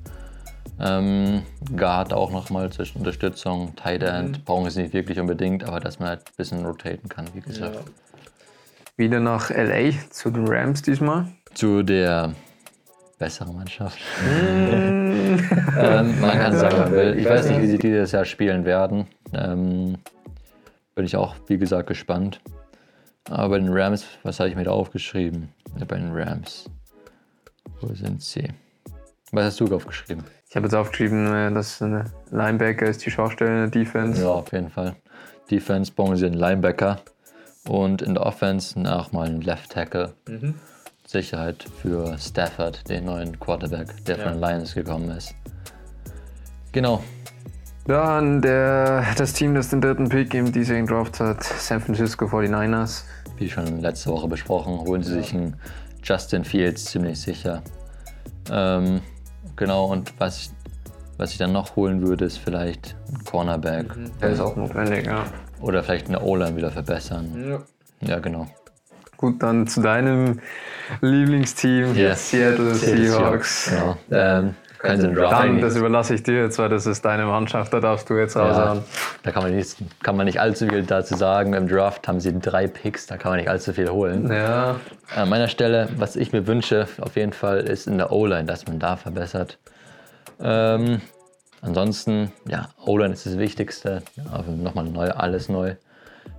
Ähm, 0.79 1.41
Guard 1.75 2.13
auch 2.13 2.31
nochmal 2.31 2.69
zur 2.69 2.85
Unterstützung. 2.95 3.75
Tight 3.75 4.01
End 4.03 4.45
brauchen 4.45 4.69
sie 4.69 4.83
nicht 4.83 4.93
wirklich 4.93 5.19
unbedingt, 5.19 5.65
aber 5.65 5.79
dass 5.81 5.99
man 5.99 6.09
halt 6.09 6.19
ein 6.21 6.33
bisschen 6.37 6.65
rotaten 6.65 7.09
kann, 7.09 7.25
wie 7.33 7.41
gesagt. 7.41 7.75
Ja. 7.75 7.81
Wieder 8.99 9.21
nach 9.21 9.49
LA 9.49 9.91
zu 10.09 10.29
den 10.29 10.45
Rams 10.45 10.81
diesmal. 10.81 11.25
zu 11.53 11.83
der 11.83 12.33
besseren 13.17 13.55
Mannschaft. 13.55 13.97
ähm, 14.29 16.19
man 16.19 16.31
kann 16.31 16.53
sagen, 16.53 16.77
man 16.79 16.91
will. 16.91 17.17
Ich 17.17 17.23
weiß 17.25 17.47
nicht, 17.47 17.61
wie 17.61 17.67
sie 17.67 17.77
dieses 17.77 18.11
Jahr 18.11 18.25
spielen 18.25 18.65
werden. 18.65 19.07
Ähm, 19.31 19.99
bin 20.95 21.05
ich 21.05 21.15
auch, 21.15 21.33
wie 21.47 21.57
gesagt, 21.57 21.87
gespannt. 21.87 22.41
Aber 23.29 23.51
bei 23.51 23.59
den 23.59 23.69
Rams, 23.71 24.05
was 24.23 24.41
habe 24.41 24.49
ich 24.49 24.57
mir 24.57 24.65
da 24.65 24.71
aufgeschrieben? 24.71 25.47
Bei 25.87 25.95
den 25.95 26.11
Rams. 26.11 26.69
Wo 27.79 27.93
sind 27.93 28.21
sie? 28.21 28.49
Was 29.31 29.45
hast 29.45 29.61
du 29.61 29.73
aufgeschrieben? 29.73 30.25
Ich 30.49 30.57
habe 30.57 30.65
jetzt 30.65 30.75
aufgeschrieben, 30.75 31.33
äh, 31.33 31.53
dass 31.53 31.81
ein 31.81 32.03
Linebacker 32.31 32.87
ist 32.87 33.05
die 33.05 33.11
Schwachstelle 33.11 33.63
in 33.63 33.71
der 33.71 33.81
Defense. 33.81 34.21
Ja, 34.21 34.27
auf 34.27 34.51
jeden 34.51 34.69
Fall. 34.69 34.97
Defense 35.49 35.89
brauchen 35.89 36.17
sie 36.17 36.25
einen 36.25 36.35
Linebacker. 36.35 36.99
Und 37.67 38.01
in 38.01 38.13
der 38.13 38.25
Offense 38.25 38.79
nach 38.79 39.11
mal 39.11 39.27
einen 39.27 39.41
Left 39.41 39.71
Tackle. 39.71 40.13
Sicherheit 41.05 41.65
für 41.81 42.17
Stafford, 42.19 42.87
den 42.87 43.05
neuen 43.05 43.39
Quarterback, 43.39 44.05
der 44.05 44.19
von 44.19 44.33
den 44.33 44.41
Lions 44.41 44.75
gekommen 44.75 45.09
ist. 45.09 45.33
Genau. 46.71 47.03
Dann 47.87 48.43
der, 48.43 49.03
das 49.17 49.33
Team, 49.33 49.55
das 49.55 49.69
den 49.69 49.81
dritten 49.81 50.07
Pick 50.09 50.35
im 50.35 50.51
diesjährigen 50.51 50.87
Draft 50.87 51.19
hat, 51.19 51.43
San 51.43 51.81
Francisco 51.81 52.25
49ers. 52.25 53.05
Wie 53.37 53.49
schon 53.49 53.81
letzte 53.81 54.11
Woche 54.11 54.27
besprochen, 54.27 54.77
holen 54.81 55.01
sie 55.01 55.13
sich 55.13 55.33
einen 55.33 55.55
Justin 56.03 56.43
Fields 56.43 56.85
ziemlich 56.85 57.19
sicher. 57.19 57.63
Ähm, 58.51 59.01
genau, 59.55 59.85
und 59.85 60.13
was 60.19 60.37
ich, 60.37 60.51
was 61.17 61.31
ich 61.31 61.39
dann 61.39 61.51
noch 61.51 61.75
holen 61.75 62.05
würde, 62.05 62.25
ist 62.25 62.37
vielleicht 62.37 62.95
ein 63.11 63.23
Cornerback. 63.25 63.87
Der 64.21 64.29
ist 64.29 64.39
auch 64.39 64.55
notwendig, 64.55 65.07
ja. 65.07 65.25
Oder 65.61 65.83
vielleicht 65.83 66.07
eine 66.07 66.21
O-Line 66.21 66.55
wieder 66.55 66.71
verbessern. 66.71 67.61
Ja. 68.01 68.07
Ja, 68.07 68.19
genau. 68.19 68.47
Gut, 69.17 69.43
dann 69.43 69.67
zu 69.67 69.81
deinem 69.81 70.39
Lieblingsteam, 71.01 71.93
Yes. 71.95 72.31
Seattle 72.31 72.73
Seahawks. 72.73 73.69
Genau. 73.69 73.97
Ähm, 74.11 74.55
können 74.77 75.01
sie 75.01 75.07
einen 75.07 75.15
Draft 75.17 75.43
Dann, 75.43 75.59
das 75.59 75.75
überlasse 75.75 76.15
ich 76.15 76.23
dir 76.23 76.41
jetzt, 76.41 76.57
weil 76.57 76.69
das 76.69 76.85
ist 76.85 77.03
deine 77.03 77.25
Mannschaft, 77.25 77.73
da 77.73 77.81
darfst 77.81 78.09
du 78.09 78.13
jetzt 78.15 78.35
ja, 78.37 78.43
raushauen. 78.47 78.83
da 79.23 79.31
kann 79.31 79.43
man, 79.43 79.53
nicht, 79.53 79.75
kann 80.01 80.15
man 80.15 80.25
nicht 80.25 80.39
allzu 80.39 80.69
viel 80.69 80.83
dazu 80.83 81.17
sagen. 81.17 81.53
Im 81.53 81.67
Draft 81.67 82.07
haben 82.07 82.21
sie 82.21 82.39
drei 82.39 82.67
Picks, 82.67 83.05
da 83.07 83.17
kann 83.17 83.31
man 83.31 83.39
nicht 83.39 83.49
allzu 83.49 83.73
viel 83.73 83.89
holen. 83.89 84.31
Ja, 84.31 84.77
An 85.13 85.27
meiner 85.27 85.49
Stelle, 85.49 85.89
was 85.97 86.15
ich 86.15 86.31
mir 86.31 86.47
wünsche, 86.47 86.87
auf 87.01 87.17
jeden 87.17 87.33
Fall, 87.33 87.59
ist 87.59 87.87
in 87.87 87.97
der 87.97 88.13
O-Line, 88.13 88.45
dass 88.45 88.65
man 88.67 88.79
da 88.79 88.95
verbessert. 88.95 89.57
Ähm, 90.41 91.01
ansonsten, 91.61 92.31
ja, 92.47 92.69
O-Line 92.85 93.13
ist 93.13 93.25
das 93.25 93.37
Wichtigste. 93.37 94.01
Also 94.31 94.51
nochmal 94.51 94.85
neu, 94.85 95.09
alles 95.09 95.49
neu. 95.49 95.75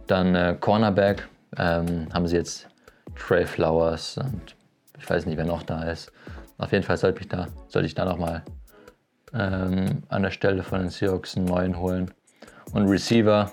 Dann 0.07 0.35
äh, 0.35 0.57
Cornerback 0.59 1.29
ähm, 1.57 2.09
haben 2.13 2.27
sie 2.27 2.37
jetzt 2.37 2.69
Trey 3.17 3.47
Flowers 3.47 4.19
und 4.19 4.57
ich 4.99 5.09
weiß 5.09 5.27
nicht, 5.27 5.37
wer 5.37 5.47
noch 5.47 5.63
da 5.63 5.85
ist. 5.85 6.13
Auf 6.59 6.73
jeden 6.73 6.85
Fall 6.85 6.97
sollte 6.97 7.21
ich 7.21 7.29
da, 7.29 7.49
sollte 7.69 7.87
ich 7.87 7.95
da 7.95 8.05
nochmal 8.05 8.43
ähm, 9.33 10.03
an 10.09 10.23
der 10.23 10.31
Stelle 10.31 10.63
von 10.63 10.81
den 10.81 10.91
Seahawks 10.91 11.37
einen 11.37 11.47
neuen 11.47 11.79
holen. 11.79 12.11
Und 12.73 12.89
Receiver, 12.89 13.51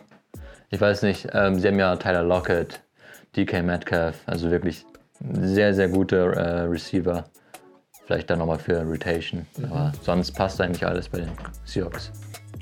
ich 0.69 0.81
weiß 0.81 1.03
nicht, 1.03 1.27
ähm, 1.33 1.59
sie 1.59 1.67
haben 1.67 1.79
ja 1.79 1.95
Tyler 1.95 2.23
Lockett, 2.23 2.81
DK 3.35 3.63
Metcalf, 3.63 4.21
also 4.25 4.51
wirklich 4.51 4.85
sehr, 5.19 5.73
sehr 5.73 5.89
gute 5.89 6.17
äh, 6.17 6.61
Receiver. 6.61 7.25
Vielleicht 8.07 8.29
dann 8.29 8.39
nochmal 8.39 8.57
für 8.57 8.81
Rotation. 8.83 9.45
Aber 9.63 9.91
sonst 10.01 10.31
passt 10.31 10.59
eigentlich 10.61 10.85
alles 10.87 11.09
bei 11.09 11.19
den 11.19 11.29
Seahawks. 11.65 12.11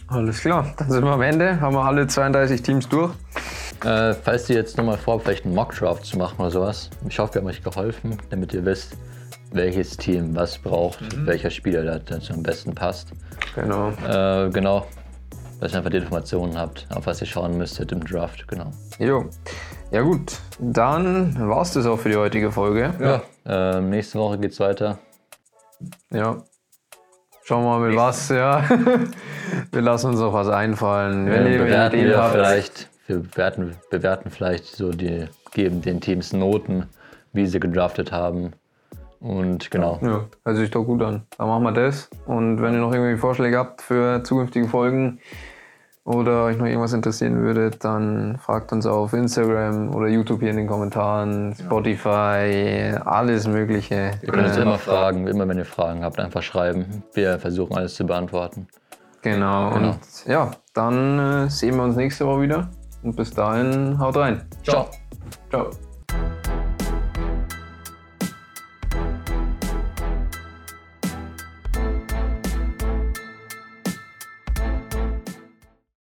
alles 0.08 0.40
klar. 0.42 0.74
Dann 0.78 0.90
sind 0.90 1.04
wir 1.04 1.12
am 1.12 1.22
Ende, 1.22 1.62
haben 1.62 1.76
wir 1.76 1.84
alle 1.86 2.08
32 2.08 2.62
Teams 2.64 2.90
durch. 2.90 3.14
Äh, 3.84 4.14
falls 4.16 4.50
ihr 4.50 4.56
jetzt 4.56 4.78
nochmal 4.78 4.98
vorhabt, 4.98 5.26
vielleicht 5.26 5.46
einen 5.46 5.54
Mock-Draft 5.54 6.04
zu 6.06 6.18
machen 6.18 6.40
oder 6.40 6.50
sowas, 6.50 6.90
ich 7.08 7.20
hoffe, 7.20 7.36
wir 7.36 7.42
haben 7.42 7.48
euch 7.48 7.62
geholfen, 7.64 8.18
damit 8.32 8.54
ihr 8.54 8.66
wisst, 8.66 8.94
welches 9.52 9.96
Team 9.98 10.36
was 10.36 10.58
braucht, 10.58 11.00
welcher 11.28 11.50
Spieler 11.52 11.84
da- 11.84 12.00
dazu 12.00 12.34
am 12.34 12.42
besten 12.42 12.74
passt. 12.74 13.10
Genau. 13.54 13.90
Äh, 14.08 14.50
genau, 14.50 14.88
dass 15.60 15.74
ihr 15.74 15.78
einfach 15.78 15.92
die 15.92 15.98
Informationen 15.98 16.58
habt, 16.58 16.88
auf 16.94 17.06
was 17.06 17.22
ihr 17.22 17.28
schauen 17.28 17.58
müsstet 17.58 17.92
im 17.92 18.04
Draft, 18.04 18.48
genau. 18.48 18.72
Jo. 18.98 19.30
Ja 19.92 20.02
gut, 20.02 20.40
dann 20.60 21.38
war 21.48 21.62
es 21.62 21.74
das 21.74 21.86
auch 21.86 21.98
für 22.00 22.10
die 22.10 22.16
heutige 22.18 22.52
Folge. 22.52 22.94
Ja, 23.00 23.22
ähm, 23.78 23.90
nächste 23.92 24.18
Woche 24.18 24.40
geht's 24.40 24.60
weiter. 24.60 24.98
Ja. 26.12 26.44
Schauen 27.44 27.64
wir 27.64 27.80
mal 27.80 27.88
mit 27.88 27.96
was, 27.98 28.30
ja. 28.30 28.64
wir 29.72 29.82
lassen 29.82 30.08
uns 30.08 30.20
auch 30.20 30.34
was 30.34 30.50
einfallen. 30.50 31.28
Wenn 31.28 31.46
Äh, 31.46 31.54
ihr 31.54 31.60
bewerten 31.60 31.98
wir 31.98 32.24
vielleicht, 32.32 32.90
wir 33.08 33.20
bewerten, 33.20 33.76
bewerten 33.92 34.32
vielleicht 34.32 34.66
so 34.66 34.92
die, 34.92 35.28
geben 35.52 35.82
den 35.82 36.02
Teams 36.02 36.34
Noten, 36.34 36.88
wie 37.34 37.46
sie 37.46 37.60
gedraftet 37.60 38.12
haben. 38.12 38.54
Und 39.20 39.70
genau. 39.72 40.00
Ja, 40.02 40.26
hört 40.44 40.58
sich 40.58 40.72
doch 40.72 40.84
gut 40.84 41.02
an. 41.02 41.24
Dann 41.38 41.48
machen 41.48 41.64
wir 41.64 41.72
das. 41.72 42.10
Und 42.26 42.62
wenn 42.62 42.74
ihr 42.74 42.80
noch 42.80 42.94
irgendwie 42.94 43.18
Vorschläge 43.18 43.58
habt 43.58 43.82
für 43.82 44.24
zukünftige 44.24 44.68
Folgen, 44.68 45.20
oder 46.06 46.46
euch 46.46 46.58
noch 46.58 46.66
irgendwas 46.68 46.94
interessieren 46.94 47.42
würde, 47.42 47.72
dann 47.72 48.38
fragt 48.38 48.72
uns 48.72 48.86
auf 48.86 49.12
Instagram 49.14 49.94
oder 49.94 50.08
YouTube 50.08 50.40
hier 50.42 50.52
in 50.52 50.58
den 50.58 50.68
Kommentaren, 50.68 51.56
Spotify, 51.56 52.94
alles 53.04 53.48
Mögliche. 53.48 54.12
Ihr 54.22 54.32
könnt 54.32 54.48
uns 54.48 54.58
immer 54.58 54.78
fragen, 54.78 55.28
immer 55.28 55.48
wenn 55.48 55.58
ihr 55.58 55.66
Fragen 55.66 56.04
habt, 56.04 56.20
einfach 56.20 56.44
schreiben. 56.44 57.04
Wir 57.14 57.40
versuchen 57.40 57.76
alles 57.76 57.96
zu 57.96 58.06
beantworten. 58.06 58.68
Genau, 59.24 59.72
Genau. 59.74 59.90
und 59.90 60.00
ja, 60.28 60.52
dann 60.76 61.18
äh, 61.48 61.50
sehen 61.50 61.76
wir 61.78 61.84
uns 61.84 61.96
nächste 61.96 62.28
Woche 62.28 62.42
wieder. 62.44 62.70
Und 63.02 63.16
bis 63.16 63.32
dahin, 63.32 63.98
haut 64.00 64.16
rein. 64.16 64.44
Ciao. 64.64 64.88
Ciao. 65.50 65.70